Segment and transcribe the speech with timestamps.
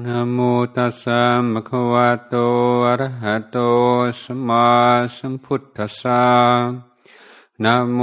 [0.00, 0.38] นะโม
[0.76, 2.34] ตัสสะมะคะวะโต
[2.86, 3.58] อะระหะโต
[4.22, 4.66] สัมมา
[5.16, 6.24] สัมพุทธัสสะ
[7.62, 7.98] นะโม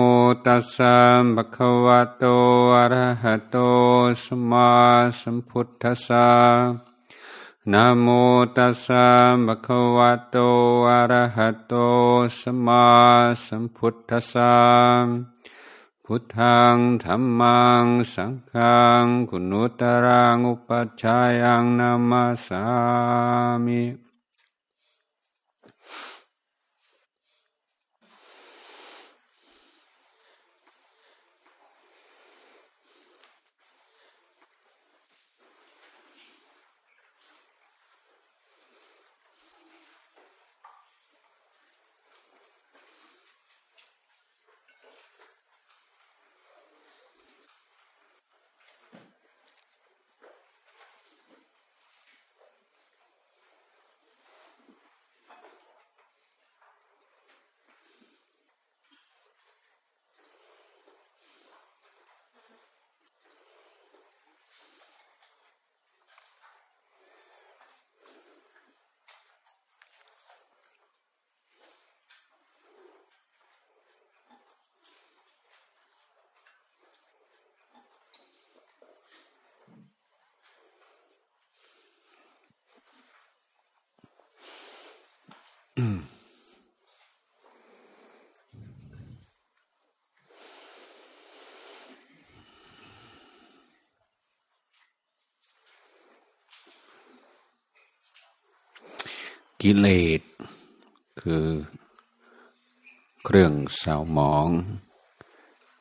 [0.45, 0.95] ตัสสะ
[1.35, 2.23] มะคะวะโต
[2.75, 3.57] อะระหะโต
[4.23, 4.69] สัมมา
[5.21, 6.29] สัมพุทธัสสะ
[7.71, 8.07] นะโม
[8.57, 9.05] ตัสสะ
[9.45, 10.35] มะคะวะโต
[10.89, 11.73] อะระหะโต
[12.39, 12.85] สัมมา
[13.45, 15.38] สัมพุทธัสสะ
[16.11, 22.65] พุทธังธรรมังสังฆังคุณุตรังอุปัชฌายังนามาสา
[23.65, 23.81] มิ
[85.79, 99.87] กิเล
[100.19, 100.21] ส
[101.21, 101.47] คือ
[103.25, 104.49] เครื่องเศร้าหมอง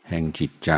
[0.08, 0.70] แห่งจิตใจ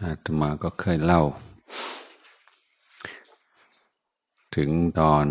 [0.00, 1.22] อา ตมาก็เคยเล่า
[4.56, 4.70] ถึง
[5.00, 5.26] ตอน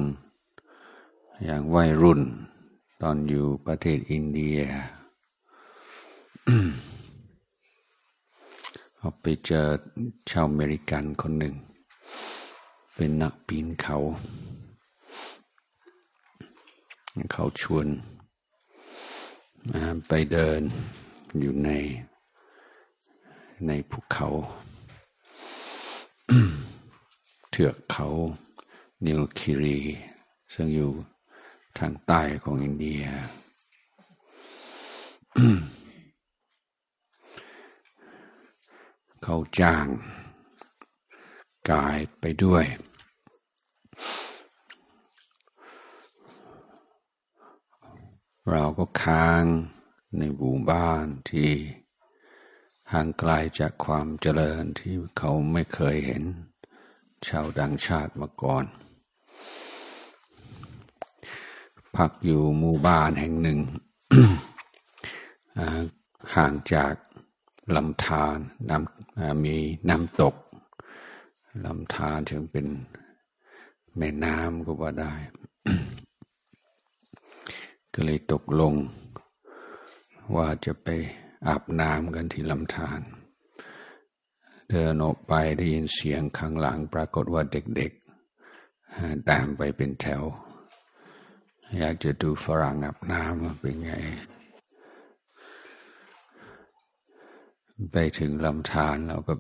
[1.46, 2.22] อย่างวัยรุ่น
[3.02, 4.60] ตอนอยู่ประเทศอินเดีย
[8.98, 9.66] เขาไปเจอ
[10.30, 11.56] ชาวอเมริกันคนหนึ่ง
[12.96, 13.98] เป็นนักปีนเขา
[17.34, 17.88] เขาชวน
[20.08, 20.62] ไปเดิน
[21.40, 21.70] อยู่ใน
[23.68, 24.30] ในภูเขา
[27.52, 28.08] เถือกเขา
[29.06, 29.80] นิลคิรี
[30.54, 30.92] ซึ่งอยู่
[31.78, 33.04] ทางใต้ของอินเดีย
[39.24, 39.88] เขาจ้าง
[41.72, 42.66] กายไปด้วย
[48.50, 49.44] เราก็ค้าง
[50.18, 51.52] ในบูบ้านที่
[52.92, 56.24] ห่างไกลจากความเจริญที่เขาไม่เคยเห็น
[57.28, 58.66] ชาวดังชาติมาก่อน
[61.96, 63.60] พักอยู่หมู่บ้านแห่งหนึ่ง
[66.36, 66.94] ห่างจาก
[67.76, 68.38] ลำธาร
[68.70, 69.56] น้ำมี
[69.90, 70.36] น้ำตก
[71.66, 72.68] ลำธารถึงเป็น
[73.98, 75.14] แม่น้ำก็ว่าได้
[77.94, 78.74] ก็เลยตกลง
[80.36, 80.88] ว่าจะไป
[81.48, 83.02] อาบน้ำกันที่ลำธาร
[84.70, 90.24] เดินออกไปได้ยินเสียงข้างหลังปรากฏว่าเด็กๆตามไปเป็นแถว
[91.78, 93.94] อยากจะดูฝรั่งอาบน้ำเป็นไง
[97.92, 99.34] ไปถึงลำธารเราก็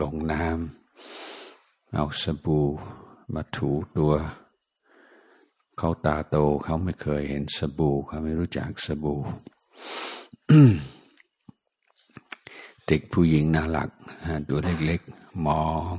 [0.00, 2.66] ลงน้ำเอาสบู่
[3.34, 4.14] มาถูตัว
[5.78, 9.20] เขาตาโตเขาไม่เคยเห็นสบู่เขาไม่รู้จักสบู่
[12.86, 13.90] เด็กผู้หญิงน่ารัก
[14.48, 15.94] ตัวเล็กๆ มอง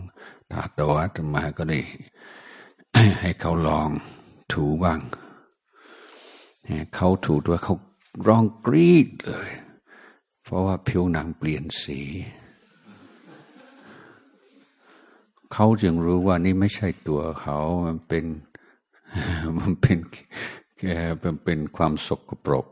[0.52, 1.84] ตาโตอาตมาก็เลย
[3.22, 3.90] ให้เขาลอง
[4.52, 5.02] ถูบ้าง
[6.96, 7.76] เขาถูตัวเขา
[8.28, 9.50] ร้องกรีดเลย
[10.44, 12.02] เพราะว่าผิวหนังเปลี่ยนสี
[15.54, 18.26] เขาจึงรู้ว่านี่ไม่ใช่ตัวเขา มันเป็น
[19.58, 19.98] มันเป็น
[20.80, 20.84] แก
[21.20, 22.66] เป็นเป็นความสกปรก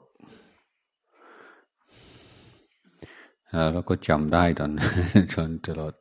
[3.74, 4.72] แล้วก็จำได้ตอน
[5.34, 5.94] จนตลอด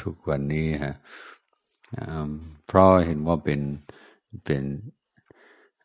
[0.00, 0.94] ทุกวันนี้ฮะ
[2.66, 3.60] เพราะเห็นว่าเป็น
[4.44, 4.64] เป็น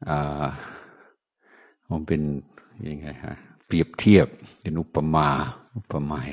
[0.10, 0.46] อ่า
[1.90, 2.22] มันเป็น
[2.90, 3.36] ยังไงฮะ
[3.66, 4.28] เปรียบเทียบ
[4.62, 5.30] เป็นอุปมา
[5.76, 6.32] อุปไมย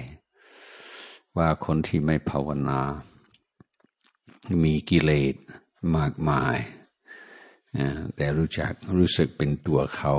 [1.37, 2.81] ว่าคนที่ไม่ภาวนา
[4.65, 5.35] มีกิเลส
[5.97, 6.57] มากมาย
[8.17, 10.15] แต่รู้จักรู้สึกเป็นตัวเขา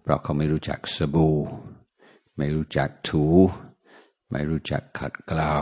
[0.00, 1.34] เพราะเขาไม่รู้จักสบู่
[2.38, 3.24] ไม่รู้จักถู
[4.30, 5.52] ไม่รู้จักขัดเกลา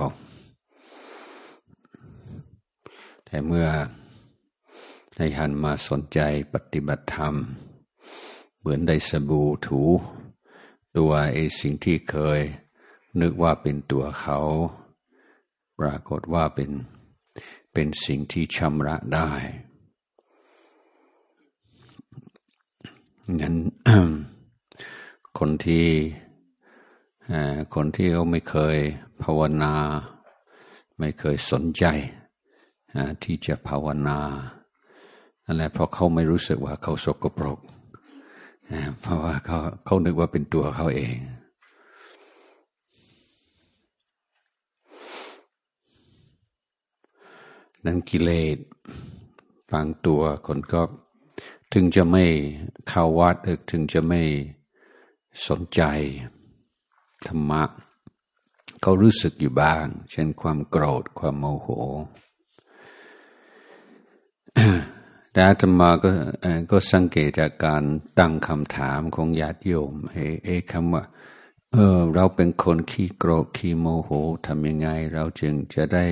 [3.24, 3.68] แต่เมื่อ
[5.16, 6.20] ได้หันมาสนใจ
[6.54, 7.34] ปฏิบัติธรรม
[8.58, 9.82] เหมือนได้สบู่ถู
[10.96, 12.40] ตัวไอ้สิ่งที่เคย
[13.20, 14.38] นึกว่าเป็นตัวเขา
[15.80, 16.70] ปรากฏว่าเป็น
[17.72, 19.30] เป็นสิ่งที่ชำระได้
[23.40, 23.54] งั้น
[25.38, 25.86] คนที่
[27.74, 28.76] คนที่เขาไม่เคย
[29.22, 29.74] ภาวนา
[30.98, 31.84] ไม่เคยสนใจ
[33.22, 34.18] ที่จะภาวนา
[35.44, 37.60] นั่นแหละเพราะเขาไม่รู้สึกว่าเขาสกปรก
[39.00, 41.16] เพราะว่าเขาเขานึกว่าเป็นตัวเขาเอง
[47.84, 48.58] นั้นกิเลส
[49.72, 50.82] บางตัวคนก็
[51.72, 52.24] ถึงจะไม่
[52.88, 53.36] เข้าวัด
[53.70, 54.22] ถึงจะไม่
[55.46, 55.82] สนใจ
[57.28, 57.62] ธรรมะ
[58.82, 61.68] เขารู้สึกอยู่บ้าง เช่นความโกรธความโมโห
[65.32, 66.10] แต่อาตมาก็
[66.70, 67.82] ก็สังเกตจากการ
[68.18, 69.94] ตั้งคำถามของญาติโยม
[70.44, 71.04] เอ้คำว่า
[71.72, 74.10] เออเราเป็นคนขี้โกรธขี้โมโห
[74.46, 76.06] ทำยังไง เราจึงจะได้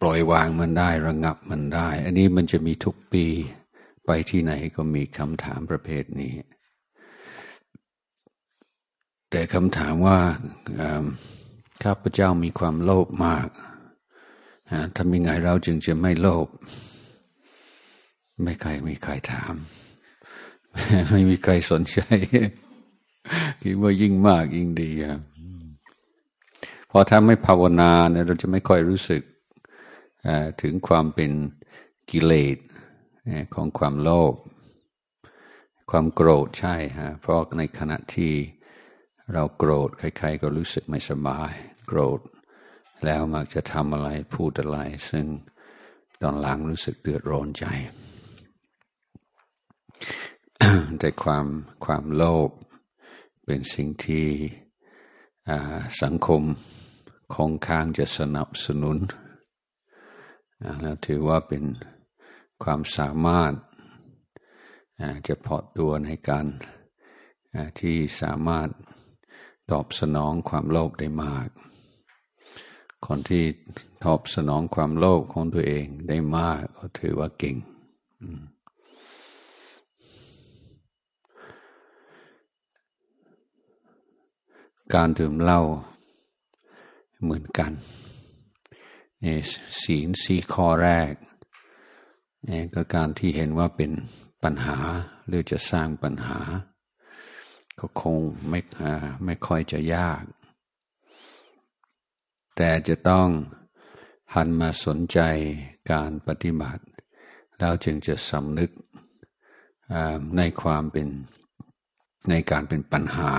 [0.00, 3.26] ปล่อยวางมันได้ระงับมันได้ อันนี้มันจะมีทุกปี
[4.06, 6.34] ไปที่ไหนก็มีคำถามประเภทนี้
[9.30, 10.18] แต่คำถามว่า
[11.82, 13.48] ข้าพเจ้ามีความโลภมาก
[14.96, 16.46] ทำยังไงเราจึงจะไม่โลภ
[18.42, 19.54] ไม่ใครไม่ใครถาม
[21.10, 22.00] ไม่มีใครสนใจ
[23.62, 25.20] คิดว่ายิ่งมากยิ่งดีครับ
[26.90, 29.22] พอถ้าไม่ภาวนาเนี่ยเราจะไม่ค่อยรู้สึก
[30.62, 31.30] ถึงความเป็น
[32.10, 32.58] กิเลส
[33.54, 34.34] ของความโลภ
[35.90, 38.32] ความโกรธใช่ฮะเพราะในขณะที่
[39.32, 41.52] เราโกรธใครๆก็รู้สึกไม่สบาย
[41.86, 42.20] โกรธ
[43.04, 44.78] แล้วมักจะทำอะไรพูดอะไร
[45.10, 45.26] ซึ่ง
[46.22, 47.64] ตอนหลังรู้สึกเดือดร้อนใจ
[50.98, 51.46] แต่ความ
[51.84, 52.50] ความโลภ
[53.44, 54.26] เป็นสิ่งที่
[56.02, 56.42] สังคม
[57.34, 58.98] คงค้างจะสนับสนุน
[60.80, 61.64] แล้วถือว่าเป็น
[62.62, 63.52] ความสามารถ
[65.28, 66.46] จะพอตัวในการ
[67.80, 68.68] ที่สามารถ
[69.70, 71.48] ตอบสนองความโลภได้มาก
[73.06, 73.44] คนที่
[74.04, 77.56] ตอบสนองความโลภของตัวเองได้มากก็ถือว่าเก่ง
[84.94, 85.62] การดื่มเหล้า
[87.22, 87.72] เหมือนกัน
[89.24, 89.36] นี่
[89.82, 91.12] ศีลสีข้อแรก
[92.48, 93.90] นี่ก็การที่เห็นว่าเป็น
[94.42, 94.78] ปัญหา
[95.26, 96.40] หรือจะสร้างปัญหา
[97.80, 98.60] ก็คงไม่
[99.24, 100.22] ไม่ค่อยจะยาก
[102.56, 103.28] แต่จะต้อง
[104.34, 105.20] หันมาสนใจ
[105.92, 106.84] การปฏิบัติ
[107.58, 108.70] แล้วจึงจะสำนึก
[110.36, 111.08] ในความเป็น
[112.30, 113.32] ในการเป็นปัญหา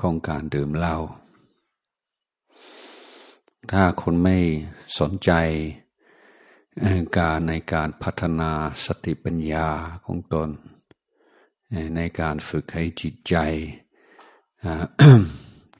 [0.00, 0.96] ของการดื่มเหล้า
[3.72, 4.38] ถ้าคนไม่
[4.98, 5.30] สนใจ
[7.18, 8.50] การในการพัฒนา
[8.84, 9.68] สติปัญญา
[10.04, 10.48] ของตน
[11.96, 13.36] ในการฝึกให้จิตใจ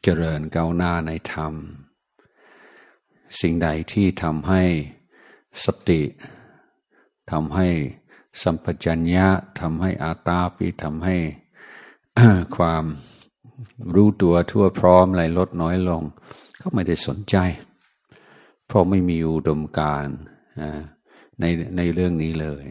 [0.02, 1.54] เจริญก้าวหน้าในธรรม
[3.40, 4.62] สิ่งใดที่ทำให้
[5.64, 6.02] สติ
[7.30, 7.68] ทำให้
[8.42, 9.28] สัมปชัญญะ
[9.60, 11.16] ทำให้อาตาปิทำให้
[12.56, 12.84] ความ
[13.94, 16.02] รู้ตัวทั่วพร้อมไหลลดน้อยลง
[16.60, 17.36] ก็ไม่ได้สนใจ
[18.66, 20.06] เพราะไม่มีอุดมการ
[21.40, 21.44] ใน
[21.76, 22.64] ในเรื่องนี้เลย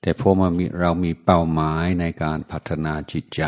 [0.00, 0.48] แต่พอมา
[0.80, 3.42] เรามีเป้าหมายในการพัฒนาจิตใจ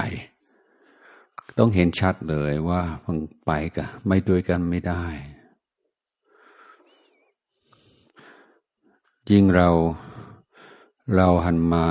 [1.59, 3.16] ต้องเห็นชัดเลยว่ามัน
[3.47, 5.04] ไปกันไม่ด้วยกันไม่ได้
[9.30, 9.71] ยิ่งเรา
[11.14, 11.87] เราหันมา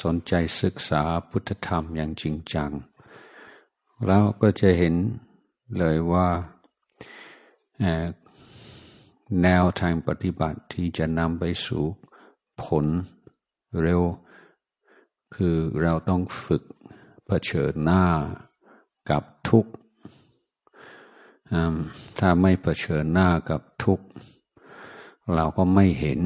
[0.00, 2.70] สนใจศึกษาพุทธธรรมอย่างจริงจัง
[4.06, 4.94] เราก็จะเห็น
[5.78, 6.28] เลยว่า
[9.42, 11.84] แนวทางปฏิบัติที่จะนำไปสู่
[12.62, 12.86] ผล
[13.82, 14.02] เร็ว
[15.34, 16.62] คือเราต้องฝึก
[17.26, 18.04] เผชิญหน้า
[19.10, 19.72] กับทุกข์
[22.18, 24.06] ถ้าไม่เผชิญหน้ากับทุกข์
[25.34, 26.20] เราก็ไม่เห็น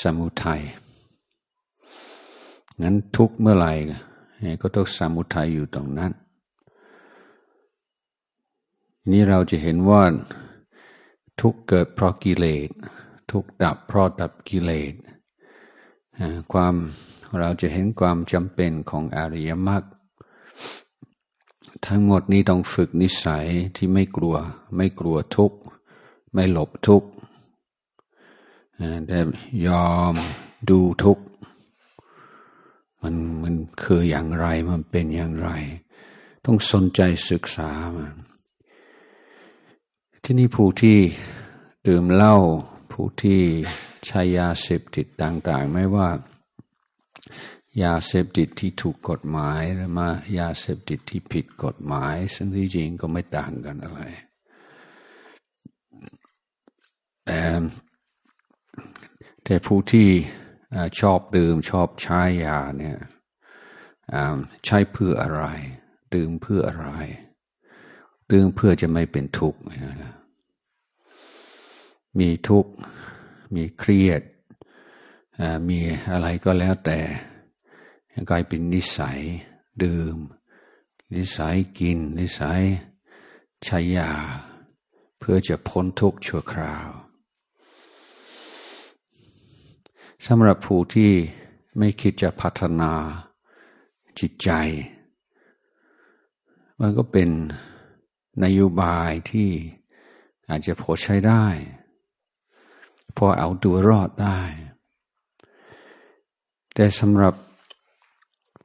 [0.00, 0.62] สมุทัย
[2.82, 3.72] งั้นทุกเมื่อไหร่
[4.62, 6.12] ก็ต้องสมุทัยอยู่ตรงนั้น
[9.10, 10.02] นี้เราจะเห็นว่า
[11.40, 12.68] ทุกเกิดเพราะกิเลส
[13.30, 14.94] ทุกดับเพราะดับกิเลส
[16.52, 16.74] ความ
[17.38, 19.82] เราจะเห็นความจำเป็นของอริยมรรค
[21.86, 24.36] ทั้งหมดนี้ต้องฝึกนิสัยที่ไม่กลัว
[24.76, 25.58] ไม่กลัวทุกข์
[26.34, 27.08] ไม่หลบทุกข์
[29.06, 29.18] แต่
[29.66, 30.14] ยอม
[30.70, 31.24] ดูทุกข์
[33.02, 35.50] มันมันคืออย่างไรมันเป็นอย่างไร
[36.44, 38.14] ต้องสนใจศึกษามัน
[40.22, 40.98] ที่นี่ผู้ที่
[41.86, 42.36] ดื่มเหล้า
[42.92, 43.40] ผู้ที่
[44.06, 46.08] ใช้ยาเสพติดต่างๆ ไม่ว่า
[47.82, 50.08] ยาเสพติดที่ถูกกฎหมายหรือมา
[50.38, 54.00] ยาเสพติดที่ผิดกฎหมาย ซึ่งที่จริงก็ไม่ต่างกันอะไร
[57.26, 57.42] แต่
[59.44, 60.08] แต่ผู้ที่
[61.00, 62.98] ชอบดื่มชอบใช้ยาเนี่ย
[64.64, 65.44] ใช้เพื่ออะไร
[66.14, 66.88] ดื่มเพื่ออะไร
[68.32, 69.60] ดื่มเพื่อจะไม่เป็นทุกข์
[72.18, 72.72] มีทุกข์
[73.54, 74.22] มีเครียด
[75.68, 75.78] มี
[76.12, 77.00] อะไรก็แล้วแต่
[78.30, 79.20] กลายเป็นนิสัย
[79.82, 80.16] ดื่ม
[81.14, 82.62] นิสัยกิน นิสัย
[83.64, 84.12] ใช้ยา
[85.18, 86.88] เพื่อจะพ้นทุกข์ชั่วคราว
[90.26, 91.12] สำหรับผู้ที่
[91.78, 92.92] ไม่คิดจะพัฒนา
[94.18, 94.50] จิตใจ
[96.80, 97.30] มันก็เป็น
[98.44, 99.50] นโยบายที่
[100.48, 101.46] อาจจะพอใช้ได้
[103.16, 104.40] พอเอาตัวรอดได้
[106.74, 107.34] แต่สำหรับ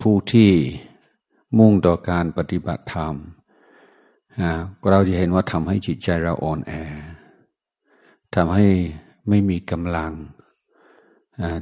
[0.01, 0.51] ผู้ที่
[1.58, 3.15] มุ่งต่อการปฏิบัติธรรม
[4.89, 6.74] เราจะเห็นว่าทำให้จิตใจเราอ่อนแอ
[8.36, 8.65] ทำให้
[9.29, 10.13] ไม่มีกำลัง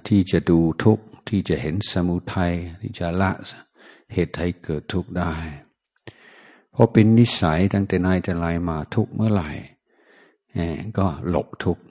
[0.07, 3.31] ที่จะดูทุกข์ที่จะเห็นสมุทัยที่จะละ
[4.13, 5.33] เหตุให้เกิดทุกข์ได้
[6.71, 9.49] เพราะเป็นนิสัยตั้งแต่นายแต่ไรมาทุกเมื่อไหร่
[10.97, 11.83] ก็หลบทุกข์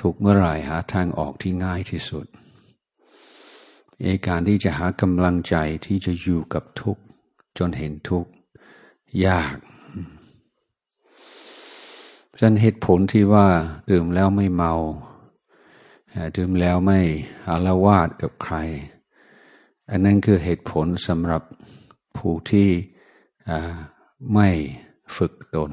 [0.00, 2.26] ทุกเมื่อไหร่หาทางออกที่ง่ายที่สุด
[4.00, 7.02] เอการที่จะหากำลังใจที่จะอยู่กับทุกข์
[7.58, 8.30] จนเห็นทุกข์
[9.26, 9.56] ยาก
[12.38, 13.46] ฉะนั้นเหตุผลที่ว่า
[13.90, 14.74] ดื่มแล้วไม่เมา
[16.36, 17.00] ดื่มแล้วไม่
[17.48, 18.56] อารวาดกับใคร
[19.90, 21.42] อันนั้นคือเหตุผลสำหรับ
[22.16, 22.68] ผู้ที่
[24.34, 24.48] ไม่
[25.16, 25.70] ฝึกตน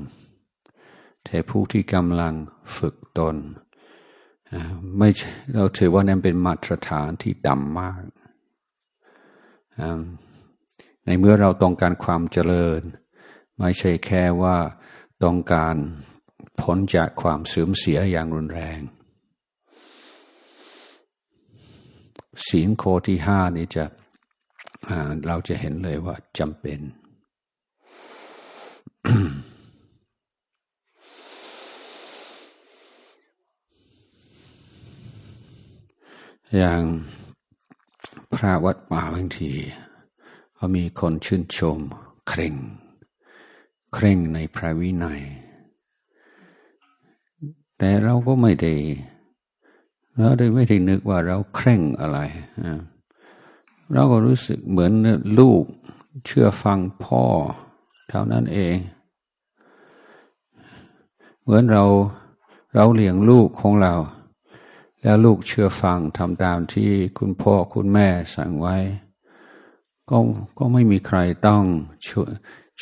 [1.24, 2.34] แต่ผู้ที่กำลัง
[2.78, 3.36] ฝึกตน
[4.98, 5.10] ไม่
[5.56, 8.02] เราถือว่านั้นเป็นมาตรฐานที่ดำมาก
[11.06, 12.82] ในเมื่อเราต้องการความเจริญ
[13.58, 14.58] ไม่ใช่แค่ว่า
[15.24, 15.76] ต้องการ
[16.60, 18.80] พ้นจากความเสื่อมเสียอย่างรุนแรง
[22.48, 23.86] ศีลโคที่ห้านี้จะ
[25.28, 26.80] เราจะเห็นเลยว่าจำเป็น
[36.56, 36.82] อย่าง
[38.34, 39.52] พระวัดป่าบางที
[40.58, 41.80] ก็มีคนชื่นชม
[42.28, 42.56] เคร่ง
[43.94, 45.22] เคร่งในพระวินัย
[47.78, 48.74] แต่เราก็ไม่ได้
[50.18, 52.20] เราได้ไม่ได้นึกว่าเราเคร่งอะไร
[53.94, 54.92] เราก็รู้สึกเหมือน
[55.40, 55.64] ลูก
[56.26, 57.24] เชื่อฟังพ่อ
[58.10, 58.78] เท่านั้นเอง
[61.42, 61.84] เหมือนเรา
[62.76, 63.94] เราเลี้ยงลูกของเรา
[65.02, 68.78] แล้วลูกเชื่อฟังทำตามที่คุณพ่อคุณแม่สั่งไว้
[70.10, 70.18] ก็
[70.60, 71.64] ก็ไม่มีใครต้อง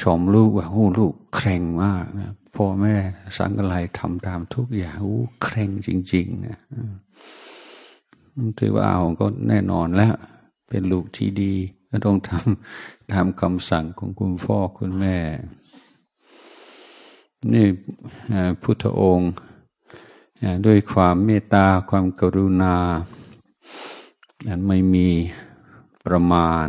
[0.02, 2.96] ชมลูกว่าโอ้ลูกเคร่งมากนะพ่อแม่
[3.38, 6.60] สั่งอะไรทำตามทุกอย่างโอ้เคร่งจริงๆนะ
[8.60, 10.16] ถือว่าเอาก็แน่นอนแล้ว
[10.70, 11.54] เป็นลูกที่ดี
[11.90, 15.18] ก็ต้องทำตามคำสั่งของคุณพ่อคุณแม่
[17.54, 17.66] นี่
[18.62, 19.32] พุทธองค์
[20.66, 22.76] ด้วยความเมตตาความกรุณา
[24.48, 25.10] อันไม่มี
[26.06, 26.68] ประมาณ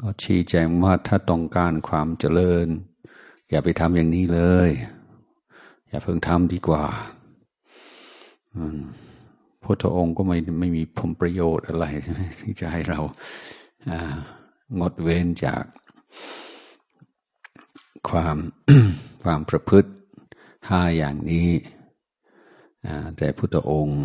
[0.00, 2.66] ก็ชี้แจงว่าถ้าต้องการความเจริญ
[3.50, 4.70] อย่าไปทำอย่างนี้เลย
[5.88, 6.84] อย่าเพิ่งทำดีกว่า
[9.62, 11.86] พุทธองค์ก็ไม่ไม่มีผลประโยชน์อะไร
[12.40, 13.00] ที่จะให้เรา
[14.78, 15.62] งดเว้นจาก
[18.08, 18.36] ความ
[19.22, 19.90] ความประพฤติ
[20.68, 21.48] ห้าอย่างนี้
[23.16, 24.04] แต่พุทธองค์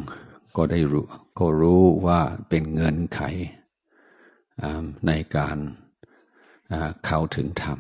[0.56, 1.06] ก็ได้รู้
[1.40, 3.22] ก็รู้ว่าเป็นเงินไข
[5.08, 5.58] ในการ
[7.06, 7.80] เข้าถึงธรรม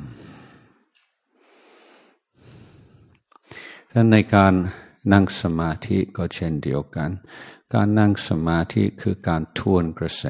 [4.11, 4.53] ในการ
[5.13, 7.09] นั่งสมาธิก็เช่นเดียวกัน
[7.73, 10.25] การนั่งสมาธิคือการทวนกระแส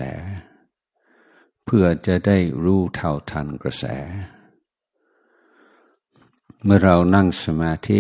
[1.65, 3.85] เพื่อจะได้รู้เท่าทันกระแส
[6.63, 7.99] เมื่อเรานั่งสมาธิ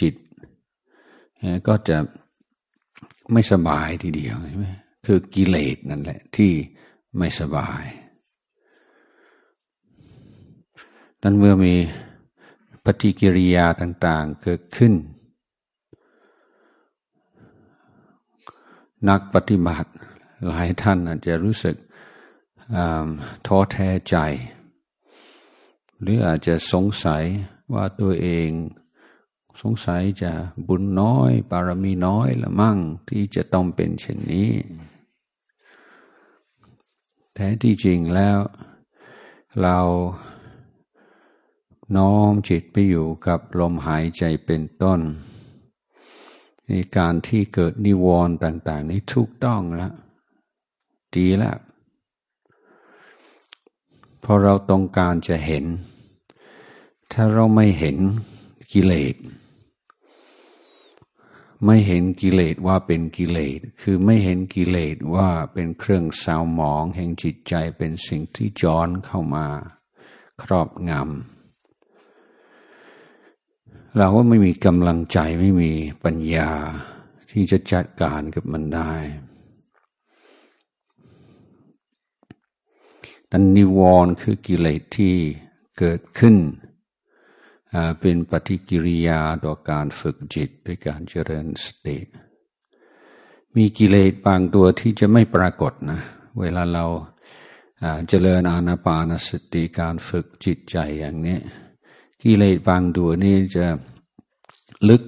[0.00, 0.14] จิต
[1.68, 1.98] ก็จะ
[3.32, 4.66] ไม่สบายทีเดียวใช่ไหม
[5.06, 6.52] คือกิเลสนั่นแหละที่
[7.18, 7.84] ไม่สบาย
[11.22, 11.74] นั้นเมื่อมี
[12.84, 14.92] ปฏิกิริยาต่าง ๆ เกิดขึ้น
[19.08, 19.90] นักปฏิบัติ
[20.46, 21.76] หลายท่านอาจจะรู้สึก
[23.46, 24.16] ท้อแท้ใจ
[26.00, 27.24] หรืออาจจะสงสัย
[27.74, 28.48] ว่าตัวเอง
[29.60, 30.32] สงสัยจะ
[30.68, 34.50] บุญน้อย บารมีน้อยละมั่งที่จะต้องเป็นเช่นนี้
[37.34, 38.38] แท้ที่จริงแล้ว
[39.62, 39.78] เรา
[41.96, 45.00] น้อมจิตไปอยู่กับลมหายใจเป็นต้น
[46.66, 49.92] ในการที่เกิดนิวรณ์ต่าง ๆ นี้ถูกต้องแล้ว
[51.14, 51.56] ดีแล้ว
[54.22, 55.64] พอเราต้องการจะเห็น
[57.12, 57.96] ถ้าเราไม่เห็น
[58.72, 59.16] กิเลส
[61.64, 69.46] ไม่เห็นกิเลสว่าเป็นกิเลส คือไม่เห็นกิเลสว่าเป็นเครื่องสาวหมองแห่งจิตใจเป็นสิ่งที่จอนเข้ามา
[70.42, 71.02] ครอบงำ
[73.96, 75.72] เราก็ไม่มีกำลังใจไม่มี
[76.04, 76.50] ปัญญา
[77.30, 78.94] ที่จะจัดการกับมันได้
[83.30, 85.14] นันนิวรณ์คือกิเลสที่
[85.78, 86.36] เกิดขึ้น
[88.00, 91.98] เป็นปฏิกิริยาต่อการฝึกจิตด้วยการเจริญสติ
[93.56, 96.00] มีกิเลสบางตัวที่จะไม่ปรากฏนะ
[96.40, 96.84] เวลาเรา
[98.08, 101.38] เจริญอานาปานสติการฝึกจิตใจอย่างนี้
[102.22, 103.66] กิเลสบางตัวนี่จะ
[104.88, 105.02] ลึก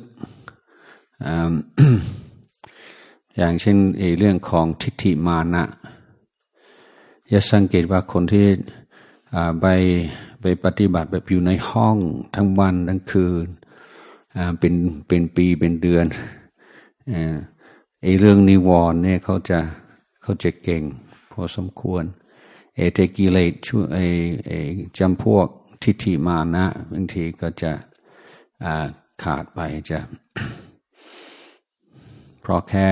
[3.37, 3.77] อย่างเช่น
[4.19, 5.65] เรื่องของทิฏฐิมานะ
[7.29, 8.47] อย่าสังเกตว่าคนที่
[9.61, 9.67] ไป
[10.41, 11.99] ไปปฏิบัติแบบอยู่ในห้อง
[12.35, 13.47] ทั้งวันทั้งคืน
[14.61, 14.75] เป็น
[15.09, 16.07] เป็นปีเป็นเดือน
[18.03, 19.59] ไอ้เรื่องนิวรณ์เนี่ยเขาจะ
[20.23, 20.83] เขาจะเก่ง
[21.33, 22.05] พอสมควร
[22.77, 24.05] เอเทกิเลสช่วยไอ้
[24.47, 24.59] ไอ้
[24.99, 25.47] จำพวก
[25.83, 27.73] ทิฏฐิมานะบางทีก็จะ
[29.23, 29.61] ขาดไป
[29.91, 29.99] จะ
[32.41, 32.91] เพราะแค่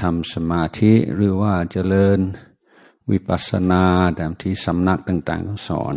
[0.00, 2.18] ทำสมาธิหรือว่าเจริญ
[3.10, 3.84] วิปัสสนา
[4.18, 5.94] ตามที่สำนักต่างๆสอน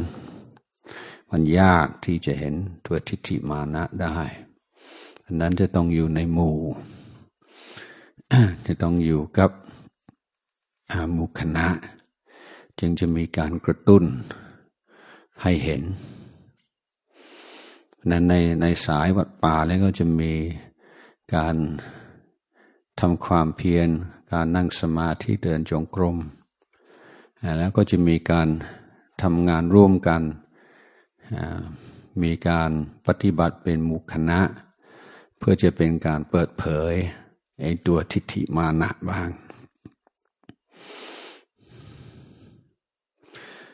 [1.30, 2.54] มันยากที่จะเห็น
[2.86, 4.18] ตัวทิฏฐิมานะได้
[5.24, 6.58] อันนั้นจะต้องอยู่ในหมู่
[8.66, 9.52] จะต้องอยู่กับ
[11.12, 11.68] หมู่คณะ
[12.80, 14.04] จึงจะมีการกระตุ้น
[15.42, 15.82] ให้เห็น
[18.10, 20.34] นั้นในในสายวัดป่าแล้วก็จะมี
[21.36, 21.56] การ
[23.00, 23.90] ทำความเพียร
[24.32, 26.18] การนั่งสมาธิเดินจงกรม
[27.58, 28.48] แล้วก็จะมีการ
[29.22, 30.22] ทำงานร่วมกัน
[32.24, 32.72] มีการ
[33.08, 34.40] ปฏิบัติเป็นมุคณะ
[35.38, 36.94] เพื่อจะเป็นการเปิดเผย
[37.62, 39.30] ไอ้ตัวทิฏฐิมานะบ้าง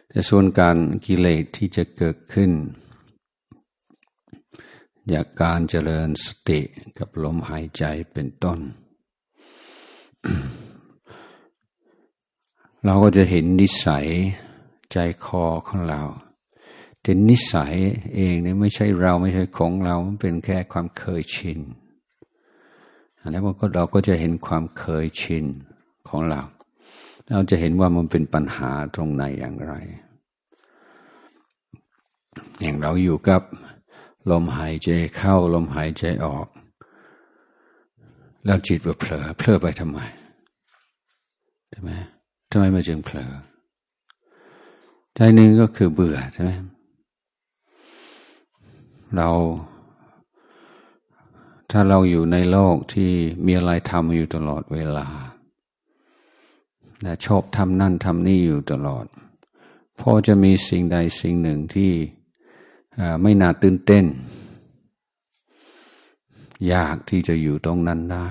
[0.10, 2.52] แต่ส่วนการกิเลสที่จะเกิดขึ้น
[5.14, 6.60] จากการเจริญสติ
[6.98, 8.60] กับลมหายใจเป็นต้น
[12.88, 14.08] เราก็จะเห็นนิสัย
[14.92, 16.02] ใจคอของเรา
[17.02, 17.76] แต่นิสัย
[18.16, 21.60] เองเนี่ยไม่ใช่เราไม่ใช่ของเรา มันเป็นแค่ความเคยชิน
[23.32, 25.46] แล้วก็เราก็จะเห็นความเคยชิน
[26.10, 26.42] ของเรา
[27.30, 29.74] เราจะเห็นว่ามันเป็นปัญหาตรงไหนอย่างไร
[32.62, 33.42] อย่างเราอยู่กับ
[34.32, 36.48] ลมหายใจเข้าลมหายใจออก
[38.46, 40.00] แล้วจิตเผลอเผลอไปทำไม
[41.70, 41.92] ใช่ไหม
[42.50, 43.32] ทำไมมาจึงเผลอ
[45.16, 46.52] ใจหนึ่งก็คือเบื่อใช่ไหม
[49.16, 49.30] เรา
[51.72, 53.12] ถ้าเราอยู่ในโลกที่
[53.46, 55.08] มีอะไรทำอยู่ตลอดเวลา
[57.26, 59.06] ชอบทำนั่นทำนี่อยู่ตลอด
[60.00, 61.92] พอจะมีสิ่งใดสิ่งหนึ่งที่
[63.22, 64.06] ไม่น่าตื่นเต้น
[66.74, 68.28] ยากที่จะอยู่ตรงนั้นได้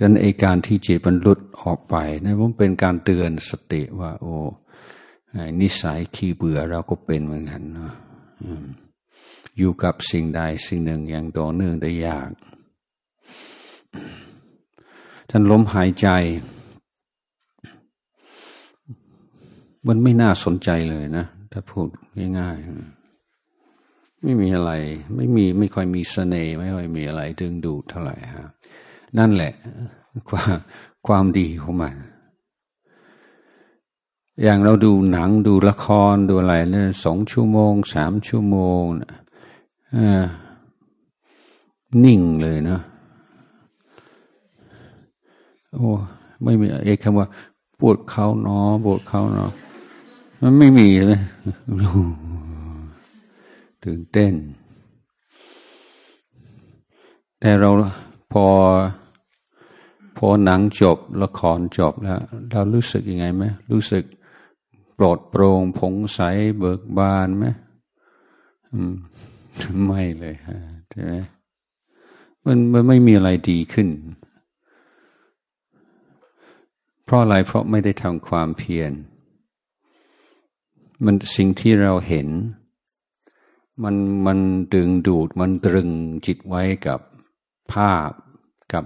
[0.00, 4.36] ฉะนั้นไอการที่จิตมันหลุดออกไปนะมันเป็นการเตือนสติว่า โอ้
[5.60, 7.92] นิสัยขี้เบื่อเราก็เป็นเหมือนกันนะ
[9.56, 12.30] อยู่กับสิ่งใดสิ่งหนึ่งอย่างต่อเนื่องได้ยาก
[15.30, 16.08] ท่านล้มหายใจ
[19.88, 21.86] มันไม่น่าสนใจเลยนะ ถ้าพูด
[22.38, 24.72] ง่ายๆ ไม่มีอะไร
[25.16, 28.48] ไม่มีไม่ค่อยมีเสน่ห์ไม่ค่อยมีอะไรดึงดูดเท่าไหร่ฮะ
[29.18, 29.52] นั่นแหละ
[30.28, 30.56] ความ
[31.06, 31.94] ความดีของมัน
[34.42, 38.82] อย่างเราดูหนังดูละครดูอะไรเนี่ยสองชั่วโมงสามชั่วโมง
[42.04, 42.82] นิ่งเลยเนาะ
[45.74, 45.88] โอ้
[46.42, 47.26] ไม่มีเอกคำว่า
[47.80, 49.52] ปวดเขาเนาะปวดเขาเนาะ
[50.40, 51.20] มันไม่มีเลย
[53.84, 54.34] ตื่นเต้น
[57.40, 57.70] แต่เรา
[58.32, 58.46] พอ
[60.16, 64.04] พอหนังจบละครจบแล้ว เรารู้สึกยังไงไหมรู้สึก
[64.98, 66.20] ปลอดโปร่งผงใส
[66.58, 67.46] เบิกบานไหม
[69.86, 70.58] ไม่เลยฮะ
[70.90, 71.14] ใช่ไหม
[72.44, 73.88] มันมันไม่มีอะไรดีขึ้น
[77.04, 78.92] เพราะอะไรเพราะไม่ได้ทำความเพียร
[81.04, 82.28] มันสิ่งที่เราเห็น
[83.82, 84.38] มันมัน
[84.74, 85.88] ดึงดูดมันตรึง
[86.26, 87.00] จิตไว้กับ
[87.72, 88.10] ภาพ
[88.72, 88.84] กับ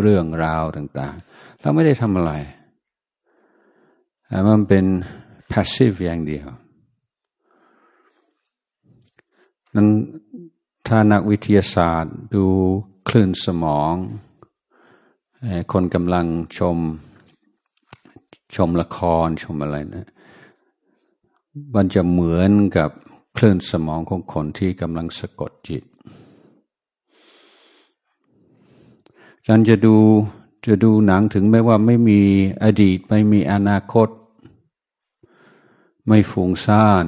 [0.00, 2.32] เรื่องราวต่างๆ เราไม่ได้ทำอะไร
[4.48, 4.84] มันเป็น
[5.50, 6.46] passive อย่างเดียว
[9.74, 9.88] นั้น
[10.86, 12.44] ถ้านักวิทยาศาสตร์ดู
[13.08, 13.94] คลื่นสมอง
[15.72, 16.26] คนกำลัง
[16.58, 16.78] ชม
[18.56, 20.08] ชมละครชมอะไรนะ
[21.74, 22.90] มันจะเหมือนกับ
[23.36, 25.84] คลื่นสมองของคนที่กำลังสะกดจิต
[29.46, 29.96] จันจะดู
[30.66, 32.20] จะดูหนังถึงแม้ว่าไม่มี
[32.64, 34.08] อดีต ไม่มีอนาคต
[36.06, 37.04] ไม่ฟุ้งซ่าน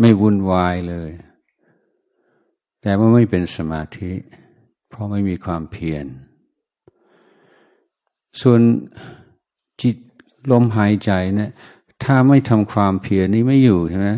[0.00, 1.10] ไม่วุ่นวายเลย
[2.80, 4.12] แต่ว่าไม่เป็นสมาธิ
[4.88, 6.06] เพราะไม่มีความเพียร
[8.40, 8.60] ส่วน
[9.82, 9.96] จิต
[10.50, 11.50] ลมหายใจเนะี่ย
[12.02, 14.08] ถ้าไม่ทำความเพียรนี้ไม่อยู่ใช่ไหม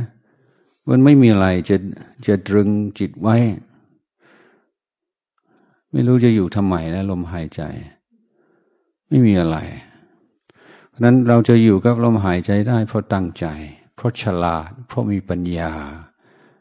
[0.89, 1.77] มันไม่มีอะไรจะ
[2.27, 3.37] จะตรึงจิตไว้
[5.93, 7.63] ไม่รู้จะอยู่ทำไมแล้วลมหายใจ
[9.09, 9.59] ไม่มีอะไร
[10.89, 13.47] เพราะนั้นเราจะอยู่กับลมหายใจได้ เพราะตั้งใจ
[13.95, 15.73] เพราะฉลาด เพราะมีปัญญา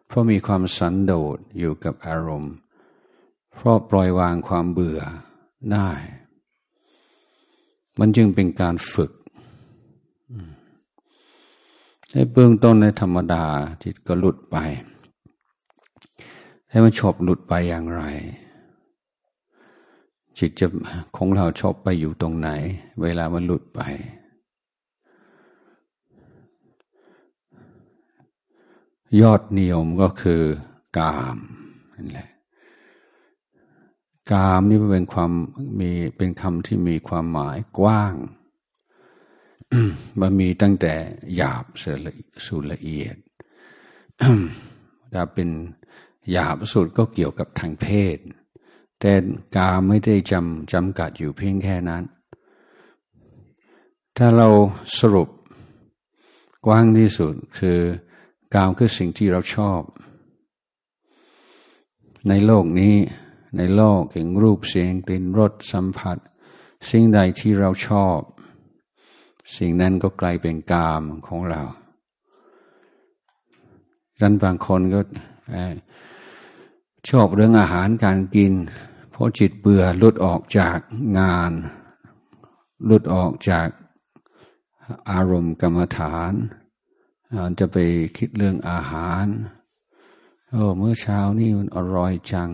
[0.08, 2.54] เพราะมีความสันโดษอยู่กับอารมณ์
[3.54, 5.02] เพราะปล่อยวางความเบื่อ
[5.72, 5.89] ได้
[8.00, 9.12] มันจึงเป็นการฝึก
[12.12, 13.46] ในเบื้องต้นในธรรมดา
[13.84, 14.58] จิตก็หลุดไป
[16.70, 18.04] ให้มันชอบหลุดไปอย่างไร
[20.39, 20.67] จิตจะ
[21.17, 22.49] ของเราชอบไปอยู่ตรงไหน
[23.02, 23.80] เวลามันหลุดไป
[29.21, 30.41] ยอดนิยมก็คือ
[30.97, 31.38] กาม
[31.95, 32.30] นั่นแหละ
[34.32, 35.32] กามนี่เป็นความ
[35.80, 38.15] มีเป็นคำที่มีความหมายกว้าง
[40.19, 40.93] มันมีตั้งแต่
[41.36, 41.65] หยาบ
[42.45, 43.15] สู่ละเอียด
[45.13, 45.49] ถ้าเป็น
[46.32, 48.17] หยาบสุดก็เกี่ยวกับทางเพศ
[48.99, 49.13] แต่
[49.55, 52.03] กาไม่ได้จำจำกัดอยู่เพียงแค่นั้น
[54.17, 54.47] ถ้าเรา
[54.99, 55.29] สรุป
[56.65, 57.79] กว้างที่สุดคือ
[58.53, 59.81] กามคือสิ่งที่เราชอบ
[62.29, 62.95] ในโลกนี้
[63.57, 66.17] ในโลกแห่งรูปเสียงกลิ่นรสสัมผัส
[66.89, 68.19] สิ่งใดที่เราชอบ
[69.57, 71.62] สิ่งนั้นก็กลายเป็นกามของเรา
[74.19, 74.99] ดันบางคนก็
[77.07, 78.53] ชอบเรื่องอาหารการกิน
[79.12, 80.79] เพราะจิตเบื่อหลุดออกจาก
[81.19, 81.51] งาน
[82.85, 83.67] หลุดออกจาก
[85.12, 86.33] อารมณ์กรรมฐาน
[87.59, 87.77] จะไป
[88.17, 89.25] คิดเรื่องอาหาร
[90.49, 92.49] โอ้เมื่อเช้านี่มันอร่อยจัง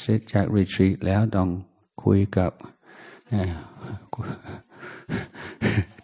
[0.00, 1.48] เสร็จจากรีทรีตแล้วต้อง
[2.02, 2.52] คุยกับ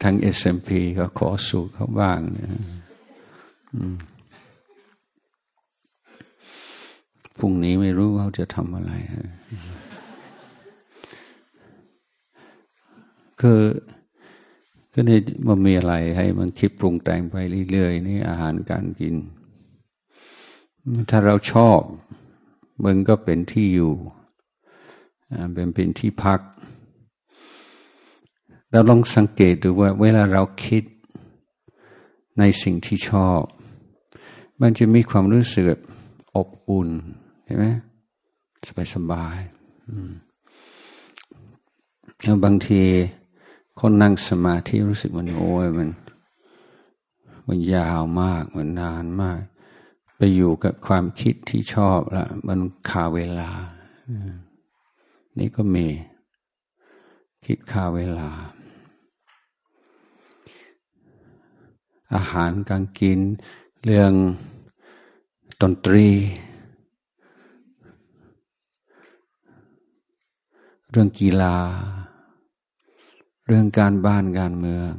[0.03, 2.48] ทั้งเอสเอ็มพีก็ขอสูตรเขาบ้างนะ
[7.40, 8.92] พรุ่งนี้ไม่รู้เขาจะทำอะไร
[13.40, 13.61] คือ
[14.92, 17.37] ก็นี่มันมีอะไรให้มันคิดปรุงแต่งไป
[17.70, 19.14] เรื่อยๆนี่อาหารการกิน
[21.11, 21.81] ถ้าเราชอบ
[22.85, 23.92] มันก็เป็นที่อยู่
[25.55, 26.40] เป็นเป็นที่พัก
[28.70, 30.85] เราลองสังเกตดูว่าเวลาเราคิด
[32.38, 33.42] ในสิ่งที่ชอบ
[34.61, 35.66] มันจะมีความรู้สึก
[36.37, 36.88] อบอุ่น
[37.51, 37.69] ใช่ไหม
[38.69, 39.39] สบายสบาย
[42.23, 42.83] แล้วบางที
[43.81, 45.89] คนนั่งสมาธิรู้สึกมันโอ้ยมัน
[47.47, 49.41] มันยาวมากมันนานมาก
[50.17, 52.59] ไปอยู่กับความคิดที่ชอบละมัน
[52.91, 53.51] ขาเวลา
[55.39, 55.87] นี่ก็มี
[57.45, 58.31] คิดขาเวลา
[62.15, 63.19] อาหารการกิน
[63.85, 64.13] เรื่อง
[65.61, 66.09] ดนตรี
[70.92, 71.57] เรื่องกีฬา
[73.46, 74.92] เรื่องการบ้านการเมือง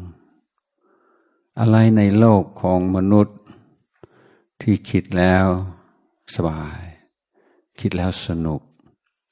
[1.59, 3.37] อะไรในโลกของมนุษย์
[4.61, 5.45] ที่คิดแล้ว
[6.35, 6.81] สบาย
[7.79, 8.61] คิดแล้วสนุก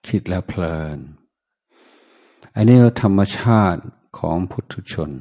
[0.07, 0.97] คิดแล้วเพลิน
[2.55, 3.81] อันนี้ธรรมชาติ
[4.17, 5.11] ของพุทุชน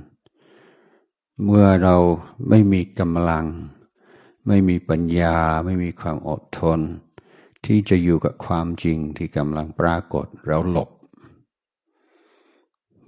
[1.44, 1.96] เมื่อเรา
[2.48, 3.46] ไม่มีกำลัง
[4.46, 6.81] ไม่มีปัญญา ไม่มีความอดทน
[7.64, 10.90] ที่จะอยู่กับความจริงที่กำลังปรากฏเราหลบ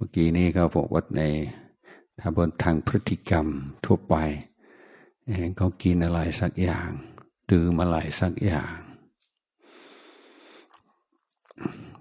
[0.03, 1.21] มื่อกี้นี้เขาบอกว่าใน
[2.19, 3.47] ถ้าบนทางพฤติกรรม
[3.85, 4.15] ทั่วไป
[5.57, 6.89] เขากินอะไรสักอย่าง
[7.51, 8.75] ดื่มอะไรสักอย่าง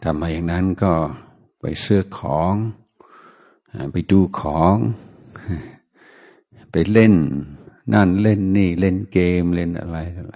[0.02, 0.92] ทำมาอย่างนั้นก็
[1.60, 2.54] ไปเสื้อของ
[3.92, 4.76] ไปดูของ
[6.72, 7.14] ไปเล่น
[7.94, 10.34] นั่นเล่นนี่เล่นเกมเล่นอะไรอะไร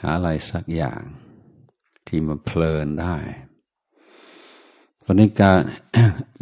[0.00, 1.02] หาอะไรสักอย่าง
[2.06, 3.16] ที่มันเพลินได้
[5.06, 5.60] ตอนนี้การ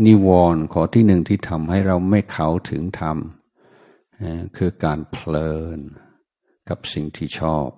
[0.07, 3.17] นิวรณ์ข้อที่หนึ่งที่ทำให้เราไม่เข้าถึงธรรม
[4.57, 5.79] คือการเพลิน
[6.69, 7.69] กับสิ่งที่ชอบ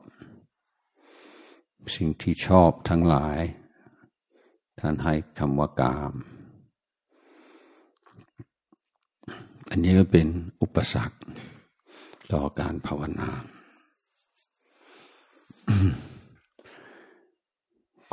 [1.96, 3.38] สิ่งที่ชอบทั้งหลาย
[4.80, 6.12] ท่านให้คำว่ากาม
[9.70, 10.28] อันนี้ก็เป็น
[10.62, 11.16] อุปสรรค
[12.32, 13.30] ต่อการภาวนา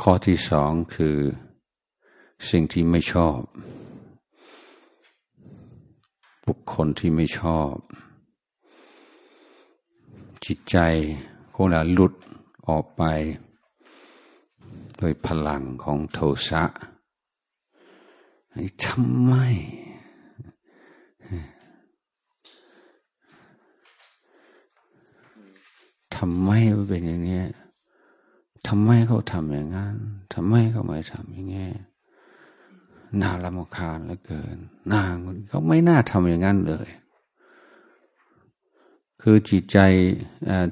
[0.02, 1.18] ข้อที่สองคือ
[2.50, 3.40] สิ่งที่ไม่ชอบ
[6.46, 7.74] บุคคลที่ไม่ชอบ
[10.44, 10.76] จิตใจ
[11.54, 12.14] ของเราหลุด
[12.68, 13.02] ออกไป
[14.96, 16.64] โดยพลังของโทสะ
[18.84, 19.34] ทำไม
[26.16, 26.50] ทำไม
[26.88, 27.42] เป็นอย่างนี้
[28.66, 29.96] ทำไมเขาทำอย่างนั้น
[30.32, 31.68] ทำไมเขาไม่ทำอย่างนี้
[33.20, 34.58] น่าละมคาญเหลือเกิน
[34.92, 35.14] นาง
[35.48, 36.88] เขาไม่น่าทำอย่างนั้นเลย
[39.22, 39.78] คือจิตใจ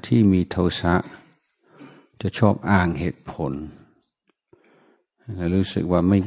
[0.05, 0.95] ที่มีโทสะ
[2.21, 3.53] จะชอบอ้างเหตุผล
[5.55, 6.19] รู้สึกว่าไม่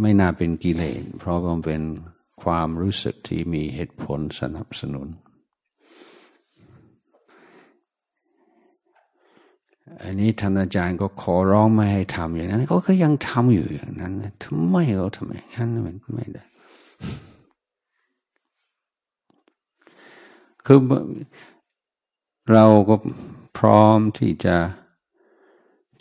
[0.00, 1.82] ไม่น่าเป็นกิเลสเพราะมันเป็น
[2.42, 5.08] ความรู้สึกที่มีเหตุผลสนับสนุน
[10.02, 14.12] อันนี้ท่านอาจารย์ก็ขอร้องไม่ให้ทำอย่างนั้นเขาก็ยังทำอยู่อย่างนั้น
[14.44, 16.44] ทำไมเขาทำอย่างนั้นมันไม่ได้
[20.66, 20.78] คือ
[22.52, 22.94] เราก็
[23.58, 24.56] พร้อมที่จะ